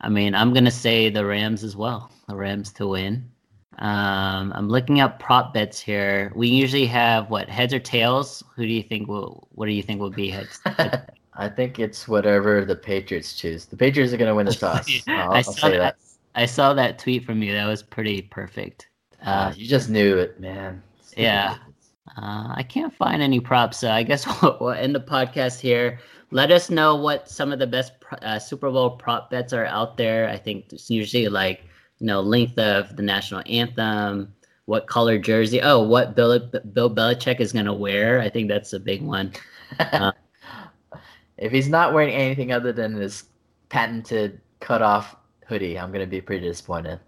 I 0.00 0.08
mean, 0.08 0.34
I'm 0.34 0.52
going 0.52 0.64
to 0.64 0.70
say 0.70 1.10
the 1.10 1.24
Rams 1.24 1.62
as 1.62 1.76
well. 1.76 2.10
The 2.28 2.36
Rams 2.36 2.72
to 2.74 2.88
win. 2.88 3.30
Um, 3.78 4.52
I'm 4.54 4.68
looking 4.68 5.00
up 5.00 5.18
prop 5.18 5.54
bets 5.54 5.78
here. 5.78 6.32
We 6.34 6.48
usually 6.48 6.86
have 6.86 7.30
what 7.30 7.48
heads 7.48 7.72
or 7.72 7.78
tails. 7.78 8.42
Who 8.56 8.62
do 8.62 8.72
you 8.72 8.82
think 8.82 9.08
will? 9.08 9.48
What 9.52 9.66
do 9.66 9.72
you 9.72 9.82
think 9.82 10.00
will 10.00 10.10
be 10.10 10.30
heads? 10.30 10.60
I 11.38 11.48
think 11.48 11.78
it's 11.78 12.08
whatever 12.08 12.64
the 12.64 12.76
Patriots 12.76 13.34
choose. 13.34 13.66
The 13.66 13.76
Patriots 13.76 14.12
are 14.12 14.16
going 14.16 14.30
to 14.30 14.34
win 14.34 14.46
the 14.46 14.54
toss. 14.54 14.88
I'll, 15.06 15.32
I 15.32 15.42
saw 15.42 15.68
that. 15.68 15.78
that. 15.78 15.96
I 16.34 16.46
saw 16.46 16.74
that 16.74 16.98
tweet 16.98 17.24
from 17.24 17.42
you. 17.42 17.52
That 17.52 17.66
was 17.66 17.82
pretty 17.82 18.22
perfect. 18.22 18.88
Uh, 19.22 19.52
you 19.56 19.66
just 19.66 19.90
knew 19.90 20.16
it, 20.18 20.38
man. 20.40 20.82
yeah. 21.16 21.58
Uh, 22.16 22.54
I 22.54 22.62
can't 22.62 22.94
find 22.94 23.20
any 23.20 23.40
props, 23.40 23.78
so 23.78 23.90
I 23.90 24.02
guess 24.02 24.26
we'll, 24.42 24.56
we'll, 24.60 24.70
end 24.70 24.94
the 24.94 25.00
podcast 25.00 25.60
here. 25.60 25.98
Let 26.30 26.50
us 26.50 26.70
know 26.70 26.96
what 26.96 27.28
some 27.28 27.52
of 27.52 27.58
the 27.58 27.66
best 27.66 27.92
uh, 28.22 28.38
Super 28.38 28.70
Bowl 28.70 28.90
prop 28.90 29.30
bets 29.30 29.52
are 29.52 29.66
out 29.66 29.96
there. 29.96 30.28
I 30.28 30.36
think 30.36 30.72
it's 30.72 30.90
usually 30.90 31.28
like 31.28 31.64
you 31.98 32.06
know 32.06 32.20
length 32.20 32.58
of 32.58 32.96
the 32.96 33.02
national 33.02 33.42
anthem, 33.46 34.34
what 34.64 34.86
color 34.86 35.18
jersey, 35.18 35.60
oh, 35.62 35.82
what 35.82 36.14
Bill 36.14 36.38
Bill 36.72 36.94
Belichick 36.94 37.40
is 37.40 37.52
gonna 37.52 37.74
wear. 37.74 38.20
I 38.20 38.28
think 38.28 38.48
that's 38.48 38.72
a 38.72 38.80
big 38.80 39.02
one. 39.02 39.32
Uh, 39.80 40.12
if 41.38 41.50
he's 41.50 41.68
not 41.68 41.92
wearing 41.92 42.14
anything 42.14 42.52
other 42.52 42.72
than 42.72 42.94
his 42.94 43.24
patented 43.68 44.40
cutoff 44.60 45.16
hoodie, 45.44 45.76
I'm 45.76 45.90
gonna 45.90 46.06
be 46.06 46.20
pretty 46.20 46.46
disappointed. 46.46 47.00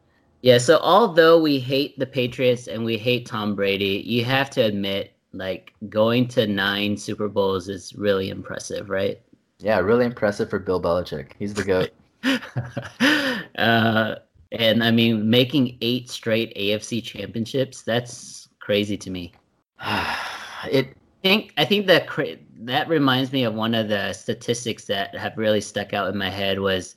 Yeah, 0.42 0.58
so 0.58 0.78
although 0.78 1.40
we 1.40 1.58
hate 1.58 1.98
the 1.98 2.06
Patriots 2.06 2.68
and 2.68 2.84
we 2.84 2.96
hate 2.96 3.26
Tom 3.26 3.54
Brady, 3.54 4.02
you 4.06 4.24
have 4.24 4.50
to 4.50 4.62
admit, 4.62 5.12
like 5.32 5.72
going 5.88 6.28
to 6.28 6.46
nine 6.46 6.96
Super 6.96 7.28
Bowls 7.28 7.68
is 7.68 7.94
really 7.94 8.30
impressive, 8.30 8.88
right? 8.88 9.20
Yeah, 9.58 9.78
really 9.80 10.04
impressive 10.04 10.48
for 10.48 10.58
Bill 10.58 10.80
Belichick. 10.80 11.32
He's 11.38 11.54
the 11.54 11.64
goat. 11.64 11.90
uh, 13.58 14.14
and 14.52 14.84
I 14.84 14.90
mean, 14.90 15.28
making 15.28 15.76
eight 15.80 16.08
straight 16.08 16.56
AFC 16.56 17.02
championships, 17.02 17.82
that's 17.82 18.48
crazy 18.60 18.96
to 18.96 19.10
me. 19.10 19.32
it 20.70 20.94
I 21.24 21.28
think 21.28 21.52
I 21.56 21.64
think 21.64 21.86
that 21.88 22.06
that 22.60 22.88
reminds 22.88 23.32
me 23.32 23.42
of 23.42 23.54
one 23.54 23.74
of 23.74 23.88
the 23.88 24.12
statistics 24.12 24.84
that 24.84 25.16
have 25.16 25.36
really 25.36 25.60
stuck 25.60 25.92
out 25.92 26.08
in 26.08 26.16
my 26.16 26.30
head 26.30 26.60
was 26.60 26.94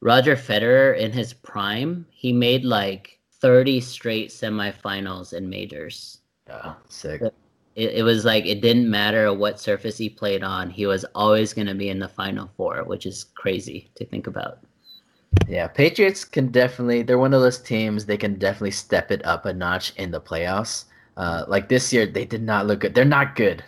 Roger 0.00 0.36
Federer 0.36 0.96
in 0.96 1.12
his 1.12 1.32
prime, 1.32 2.06
he 2.10 2.32
made 2.32 2.64
like 2.64 3.18
30 3.40 3.80
straight 3.80 4.30
semifinals 4.30 5.32
in 5.32 5.48
majors. 5.48 6.20
Yeah, 6.46 6.74
sick. 6.88 7.22
It, 7.22 7.32
it 7.74 8.02
was 8.02 8.24
like 8.24 8.46
it 8.46 8.60
didn't 8.60 8.90
matter 8.90 9.32
what 9.32 9.60
surface 9.60 9.98
he 9.98 10.08
played 10.08 10.42
on, 10.42 10.70
he 10.70 10.86
was 10.86 11.04
always 11.14 11.52
going 11.52 11.66
to 11.66 11.74
be 11.74 11.88
in 11.88 11.98
the 11.98 12.08
final 12.08 12.50
four, 12.56 12.84
which 12.84 13.06
is 13.06 13.24
crazy 13.34 13.90
to 13.96 14.04
think 14.04 14.26
about. 14.26 14.58
Yeah, 15.46 15.68
Patriots 15.68 16.24
can 16.24 16.48
definitely. 16.48 17.02
They're 17.02 17.18
one 17.18 17.34
of 17.34 17.42
those 17.42 17.58
teams. 17.58 18.06
They 18.06 18.16
can 18.16 18.38
definitely 18.38 18.70
step 18.70 19.10
it 19.10 19.24
up 19.24 19.46
a 19.46 19.52
notch 19.52 19.92
in 19.96 20.10
the 20.10 20.20
playoffs. 20.20 20.84
Uh, 21.16 21.44
like 21.48 21.68
this 21.68 21.92
year, 21.92 22.06
they 22.06 22.24
did 22.24 22.42
not 22.42 22.66
look 22.66 22.80
good. 22.80 22.94
They're 22.94 23.04
not 23.04 23.36
good. 23.36 23.62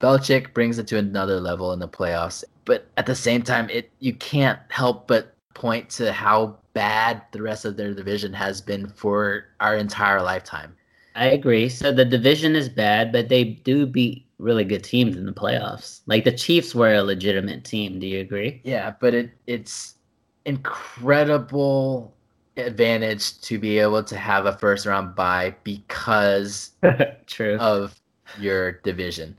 Belichick 0.00 0.54
brings 0.54 0.78
it 0.78 0.86
to 0.88 0.98
another 0.98 1.38
level 1.38 1.72
in 1.72 1.78
the 1.78 1.88
playoffs, 1.88 2.44
but 2.64 2.88
at 2.96 3.06
the 3.06 3.14
same 3.14 3.42
time, 3.42 3.68
it 3.70 3.90
you 4.00 4.14
can't 4.14 4.58
help 4.68 5.06
but 5.06 5.31
point 5.54 5.90
to 5.90 6.12
how 6.12 6.58
bad 6.74 7.22
the 7.32 7.42
rest 7.42 7.64
of 7.64 7.76
their 7.76 7.94
division 7.94 8.32
has 8.32 8.60
been 8.60 8.88
for 8.88 9.46
our 9.60 9.76
entire 9.76 10.22
lifetime. 10.22 10.74
I 11.14 11.26
agree. 11.26 11.68
So 11.68 11.92
the 11.92 12.04
division 12.04 12.56
is 12.56 12.68
bad, 12.68 13.12
but 13.12 13.28
they 13.28 13.44
do 13.44 13.86
beat 13.86 14.26
really 14.38 14.64
good 14.64 14.82
teams 14.82 15.16
in 15.16 15.26
the 15.26 15.32
playoffs. 15.32 16.00
Like 16.06 16.24
the 16.24 16.32
Chiefs 16.32 16.74
were 16.74 16.94
a 16.94 17.02
legitimate 17.02 17.64
team. 17.64 17.98
Do 17.98 18.06
you 18.06 18.20
agree? 18.20 18.60
Yeah, 18.64 18.94
but 19.00 19.14
it 19.14 19.30
it's 19.46 19.96
incredible 20.44 22.14
advantage 22.56 23.40
to 23.40 23.58
be 23.58 23.78
able 23.78 24.02
to 24.04 24.16
have 24.16 24.46
a 24.46 24.58
first 24.58 24.86
round 24.86 25.14
bye 25.14 25.54
because 25.64 26.72
True. 27.26 27.56
of 27.58 27.94
your 28.40 28.72
division. 28.72 29.36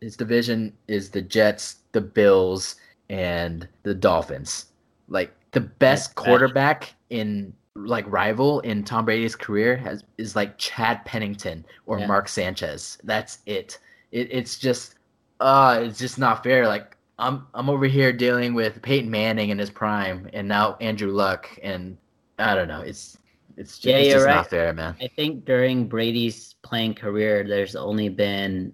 His 0.00 0.16
division 0.16 0.72
is 0.88 1.10
the 1.10 1.22
Jets, 1.22 1.76
the 1.92 2.00
Bills, 2.00 2.76
and 3.08 3.66
the 3.82 3.94
Dolphins. 3.94 4.66
Like 5.08 5.32
the 5.54 5.60
best 5.60 6.14
quarterback 6.16 6.94
in 7.10 7.54
like 7.76 8.04
rival 8.10 8.60
in 8.60 8.84
Tom 8.84 9.04
Brady's 9.04 9.34
career 9.34 9.76
has 9.76 10.04
is 10.18 10.36
like 10.36 10.58
Chad 10.58 11.04
Pennington 11.04 11.64
or 11.86 11.98
yeah. 11.98 12.06
Mark 12.06 12.28
Sanchez. 12.28 12.98
That's 13.04 13.38
it. 13.46 13.78
it. 14.12 14.28
It's 14.30 14.58
just 14.58 14.96
uh 15.40 15.80
it's 15.82 15.98
just 15.98 16.18
not 16.18 16.42
fair. 16.42 16.68
Like 16.68 16.96
I'm 17.18 17.46
I'm 17.54 17.70
over 17.70 17.86
here 17.86 18.12
dealing 18.12 18.54
with 18.54 18.82
Peyton 18.82 19.10
Manning 19.10 19.50
in 19.50 19.58
his 19.58 19.70
prime 19.70 20.28
and 20.32 20.46
now 20.46 20.76
Andrew 20.80 21.12
Luck 21.12 21.48
and 21.62 21.96
I 22.38 22.54
don't 22.54 22.68
know. 22.68 22.80
It's 22.80 23.16
it's 23.56 23.78
just, 23.78 23.86
yeah, 23.86 23.96
it's 23.98 24.14
just 24.14 24.26
right. 24.26 24.34
not 24.34 24.50
fair, 24.50 24.72
man. 24.72 24.96
I 25.00 25.08
think 25.08 25.44
during 25.44 25.88
Brady's 25.88 26.54
playing 26.62 26.94
career 26.94 27.44
there's 27.46 27.76
only 27.76 28.08
been 28.08 28.72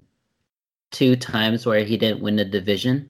two 0.90 1.16
times 1.16 1.64
where 1.64 1.84
he 1.84 1.96
didn't 1.96 2.22
win 2.22 2.36
the 2.36 2.44
division 2.44 3.08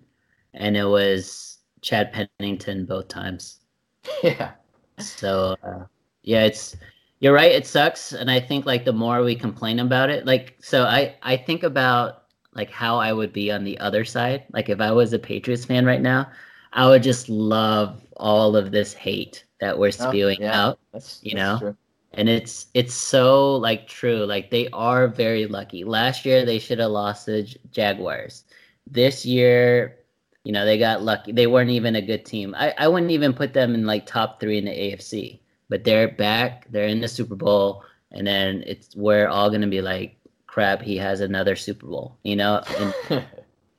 and 0.55 0.77
it 0.77 0.85
was 0.85 1.59
Chad 1.83 2.13
Pennington 2.39 2.87
both 2.87 3.09
times. 3.09 3.60
Yeah. 4.23 4.53
So 4.99 5.57
uh, 5.63 5.85
yeah, 6.23 6.45
it's 6.45 6.77
you're 7.21 7.33
right. 7.35 7.53
It 7.53 7.67
sucks, 7.67 8.13
and 8.13 8.31
I 8.31 8.41
think 8.41 8.67
like 8.67 8.85
the 8.85 8.93
more 8.93 9.23
we 9.23 9.35
complain 9.35 9.79
about 9.79 10.11
it, 10.11 10.27
like 10.27 10.57
so 10.61 10.85
I 10.85 11.17
I 11.23 11.37
think 11.37 11.63
about 11.63 12.25
like 12.55 12.71
how 12.71 12.99
I 12.99 13.13
would 13.13 13.33
be 13.33 13.51
on 13.51 13.65
the 13.65 13.79
other 13.79 14.05
side. 14.05 14.45
Like 14.53 14.69
if 14.69 14.81
I 14.81 14.93
was 14.93 15.13
a 15.13 15.19
Patriots 15.19 15.65
fan 15.65 15.87
right 15.87 16.01
now, 16.01 16.31
I 16.73 16.87
would 16.87 17.03
just 17.03 17.29
love 17.29 18.03
all 18.17 18.57
of 18.57 18.71
this 18.71 18.93
hate 18.93 19.45
that 19.61 19.79
we're 19.79 19.89
oh, 19.89 19.91
spewing 19.91 20.39
oh, 20.41 20.45
yeah. 20.45 20.63
out. 20.63 20.79
That's, 20.93 21.21
you 21.23 21.35
that's 21.35 21.39
know. 21.39 21.59
True. 21.59 21.77
And 22.13 22.29
it's 22.29 22.67
it's 22.75 22.95
so 22.95 23.57
like 23.57 23.87
true. 23.87 24.25
Like 24.25 24.51
they 24.51 24.69
are 24.73 25.07
very 25.07 25.47
lucky. 25.47 25.85
Last 25.85 26.25
year 26.25 26.45
they 26.45 26.59
should 26.59 26.81
have 26.81 26.91
lost 26.91 27.27
the 27.27 27.43
Jaguars. 27.71 28.45
This 28.87 29.25
year 29.25 30.00
you 30.45 30.53
know, 30.53 30.65
they 30.65 30.79
got 30.79 31.03
lucky. 31.03 31.33
They 31.33 31.47
weren't 31.47 31.71
even 31.71 31.97
a 31.97 32.03
good 32.03 32.25
team. 32.25 32.55
I, 32.57 32.75
I 32.79 32.89
wouldn't 32.89 33.11
even 33.11 33.33
put 33.33 33.53
them 33.53 33.75
in 33.75 33.87
like 33.87 34.07
top 34.07 34.41
three 34.41 34.59
in 34.59 34.65
the 34.65 34.71
AFC. 34.71 35.41
But 35.69 35.85
they're 35.85 36.09
back. 36.09 36.67
They're 36.71 36.89
in 36.89 37.01
the 37.01 37.09
Super 37.09 37.37
Bowl, 37.37 37.85
and 38.11 38.27
then 38.27 38.65
it's 38.67 38.97
we're 38.97 39.29
all 39.29 39.51
gonna 39.51 39.69
be 39.69 39.81
like, 39.81 40.17
crap. 40.47 40.83
He 40.83 40.97
has 40.97 41.21
another 41.21 41.55
Super 41.55 41.87
Bowl. 41.87 42.19
You 42.25 42.37
know, 42.37 42.63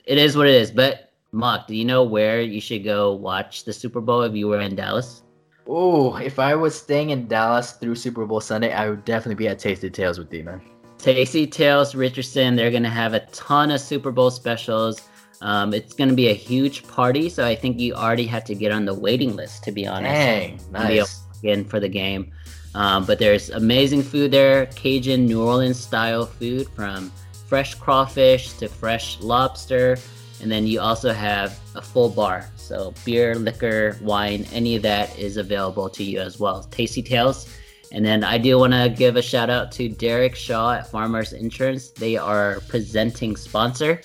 it 0.06 0.17
is 0.17 0.38
what 0.38 0.47
it 0.47 0.56
is. 0.56 0.71
But 0.71 1.12
Mock, 1.34 1.67
do 1.67 1.76
you 1.76 1.84
know 1.84 2.04
where 2.04 2.41
you 2.41 2.62
should 2.62 2.84
go 2.84 3.13
watch 3.13 3.65
the 3.65 3.74
Super 3.74 4.00
Bowl 4.00 4.21
if 4.21 4.34
you 4.36 4.47
were 4.47 4.62
in 4.62 4.76
Dallas? 4.76 5.24
Oh, 5.67 6.15
if 6.15 6.39
I 6.39 6.56
was 6.56 6.76
staying 6.76 7.10
in 7.10 7.28
Dallas 7.28 7.74
through 7.74 7.95
Super 7.95 8.26
Bowl 8.26 8.41
Sunday, 8.41 8.74
I 8.74 8.89
would 8.89 9.06
definitely 9.06 9.36
be 9.36 9.47
at 9.47 9.60
Tasty 9.60 9.89
Tales 9.89 10.17
with 10.17 10.34
you, 10.34 10.43
man. 10.43 10.62
Tasty 10.97 11.47
Tales, 11.47 11.95
Richardson. 11.95 12.56
They're 12.56 12.71
gonna 12.71 12.89
have 12.89 13.13
a 13.13 13.21
ton 13.32 13.71
of 13.71 13.82
Super 13.82 14.12
Bowl 14.12 14.32
specials. 14.32 15.10
Um, 15.42 15.74
it's 15.74 15.94
going 15.94 16.10
to 16.10 16.16
be 16.16 16.30
a 16.30 16.34
huge 16.34 16.88
party, 16.88 17.30
so 17.30 17.46
I 17.46 17.56
think 17.56 17.80
you 17.80 17.94
already 17.94 18.28
have 18.28 18.44
to 18.46 18.56
get 18.56 18.72
on 18.72 18.86
the 18.86 18.94
waiting 18.94 19.36
list, 19.36 19.64
to 19.64 19.72
be 19.72 19.88
honest. 19.88 20.14
Dang, 20.14 20.60
nice. 20.72 21.24
In 21.44 21.66
for 21.66 21.80
the 21.80 21.90
game. 21.90 22.32
Um, 22.76 23.06
but 23.06 23.20
there's 23.20 23.50
amazing 23.50 24.04
food 24.04 24.32
there, 24.32 24.68
Cajun 24.68 25.26
New 25.26 25.44
Orleans 25.44 25.80
style 25.80 26.26
food 26.26 26.70
from 26.70 27.12
fresh 27.48 27.76
crawfish 27.76 28.54
to 28.54 28.70
fresh 28.70 29.20
lobster. 29.20 29.98
And 30.42 30.52
then 30.52 30.66
you 30.66 30.80
also 30.80 31.12
have 31.12 31.60
a 31.76 31.82
full 31.82 32.10
bar. 32.10 32.50
So 32.56 32.94
beer, 33.04 33.36
liquor, 33.36 33.98
wine, 34.02 34.46
any 34.54 34.76
of 34.76 34.84
that 34.84 35.18
is 35.20 35.38
available 35.38 35.90
to 35.90 36.04
you 36.04 36.20
as 36.20 36.40
well. 36.40 36.64
Tasty 36.64 37.02
Tales. 37.04 37.48
And 37.92 38.06
then 38.06 38.24
I 38.24 38.38
do 38.38 38.58
want 38.58 38.74
to 38.74 38.90
give 38.90 39.18
a 39.18 39.22
shout 39.22 39.50
out 39.50 39.72
to 39.74 39.90
Derek 39.90 40.36
Shaw 40.36 40.74
at 40.76 40.90
Farmers 40.90 41.34
Insurance. 41.34 41.90
They 41.90 42.16
are 42.16 42.62
presenting 42.70 43.36
sponsor. 43.36 44.02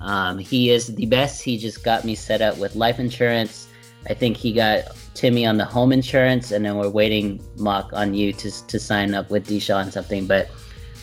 Um, 0.00 0.38
he 0.38 0.70
is 0.70 0.94
the 0.94 1.06
best. 1.06 1.42
He 1.42 1.58
just 1.58 1.84
got 1.84 2.04
me 2.04 2.14
set 2.14 2.40
up 2.40 2.58
with 2.58 2.74
life 2.74 2.98
insurance. 2.98 3.68
I 4.08 4.14
think 4.14 4.36
he 4.36 4.52
got 4.52 4.96
Timmy 5.14 5.44
on 5.44 5.58
the 5.58 5.64
home 5.64 5.92
insurance, 5.92 6.52
and 6.52 6.64
then 6.64 6.76
we're 6.76 6.88
waiting 6.88 7.42
mock 7.56 7.92
on 7.92 8.14
you 8.14 8.32
to 8.34 8.66
to 8.66 8.78
sign 8.78 9.14
up 9.14 9.30
with 9.30 9.46
Deshaun 9.46 9.82
and 9.82 9.92
something. 9.92 10.26
But 10.26 10.48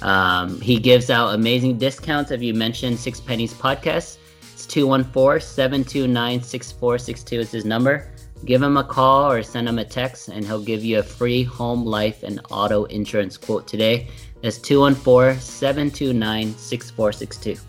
um, 0.02 0.60
he 0.62 0.80
gives 0.80 1.10
out 1.10 1.36
amazing 1.36 1.78
discounts 1.78 2.32
if 2.32 2.42
you 2.42 2.54
mention 2.54 2.96
Six 2.98 3.20
Pennies 3.20 3.54
Podcast. 3.54 4.18
It's 4.54 4.66
214-729-6462 4.68 7.38
is 7.38 7.52
his 7.52 7.66
number. 7.66 8.10
Give 8.46 8.62
him 8.62 8.78
a 8.78 8.84
call 8.84 9.32
or 9.32 9.42
send 9.44 9.68
him 9.68 9.80
a 9.80 9.86
text, 9.86 10.30
and 10.30 10.46
he'll 10.46 10.64
give 10.64 10.84
you 10.84 11.00
a 11.00 11.04
free 11.04 11.44
home, 11.44 11.84
life, 11.86 12.24
and 12.24 12.40
auto 12.52 12.86
insurance 12.86 13.38
quote 13.38 13.68
today. 13.68 14.08
That's 14.42 14.60
214 14.60 15.40
729 15.40 16.56
6462. 16.56 17.60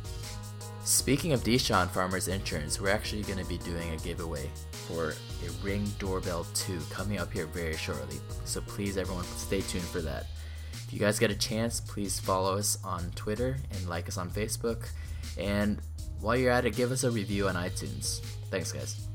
Speaking 0.88 1.34
of 1.34 1.44
Deshaun 1.44 1.86
Farmers 1.90 2.28
Insurance, 2.28 2.80
we're 2.80 2.88
actually 2.88 3.20
going 3.20 3.38
to 3.38 3.44
be 3.44 3.58
doing 3.58 3.90
a 3.90 3.98
giveaway 3.98 4.48
for 4.70 5.10
a 5.10 5.50
Ring 5.62 5.84
Doorbell 5.98 6.46
2 6.54 6.80
coming 6.88 7.18
up 7.18 7.30
here 7.30 7.44
very 7.44 7.76
shortly. 7.76 8.16
So 8.46 8.62
please, 8.62 8.96
everyone, 8.96 9.24
stay 9.24 9.60
tuned 9.60 9.84
for 9.84 10.00
that. 10.00 10.28
If 10.72 10.88
you 10.90 10.98
guys 10.98 11.18
get 11.18 11.30
a 11.30 11.36
chance, 11.36 11.78
please 11.78 12.18
follow 12.18 12.56
us 12.56 12.78
on 12.82 13.10
Twitter 13.10 13.58
and 13.70 13.86
like 13.86 14.08
us 14.08 14.16
on 14.16 14.30
Facebook. 14.30 14.88
And 15.36 15.82
while 16.22 16.36
you're 16.36 16.50
at 16.50 16.64
it, 16.64 16.74
give 16.74 16.90
us 16.90 17.04
a 17.04 17.10
review 17.10 17.48
on 17.48 17.54
iTunes. 17.54 18.20
Thanks, 18.50 18.72
guys. 18.72 19.07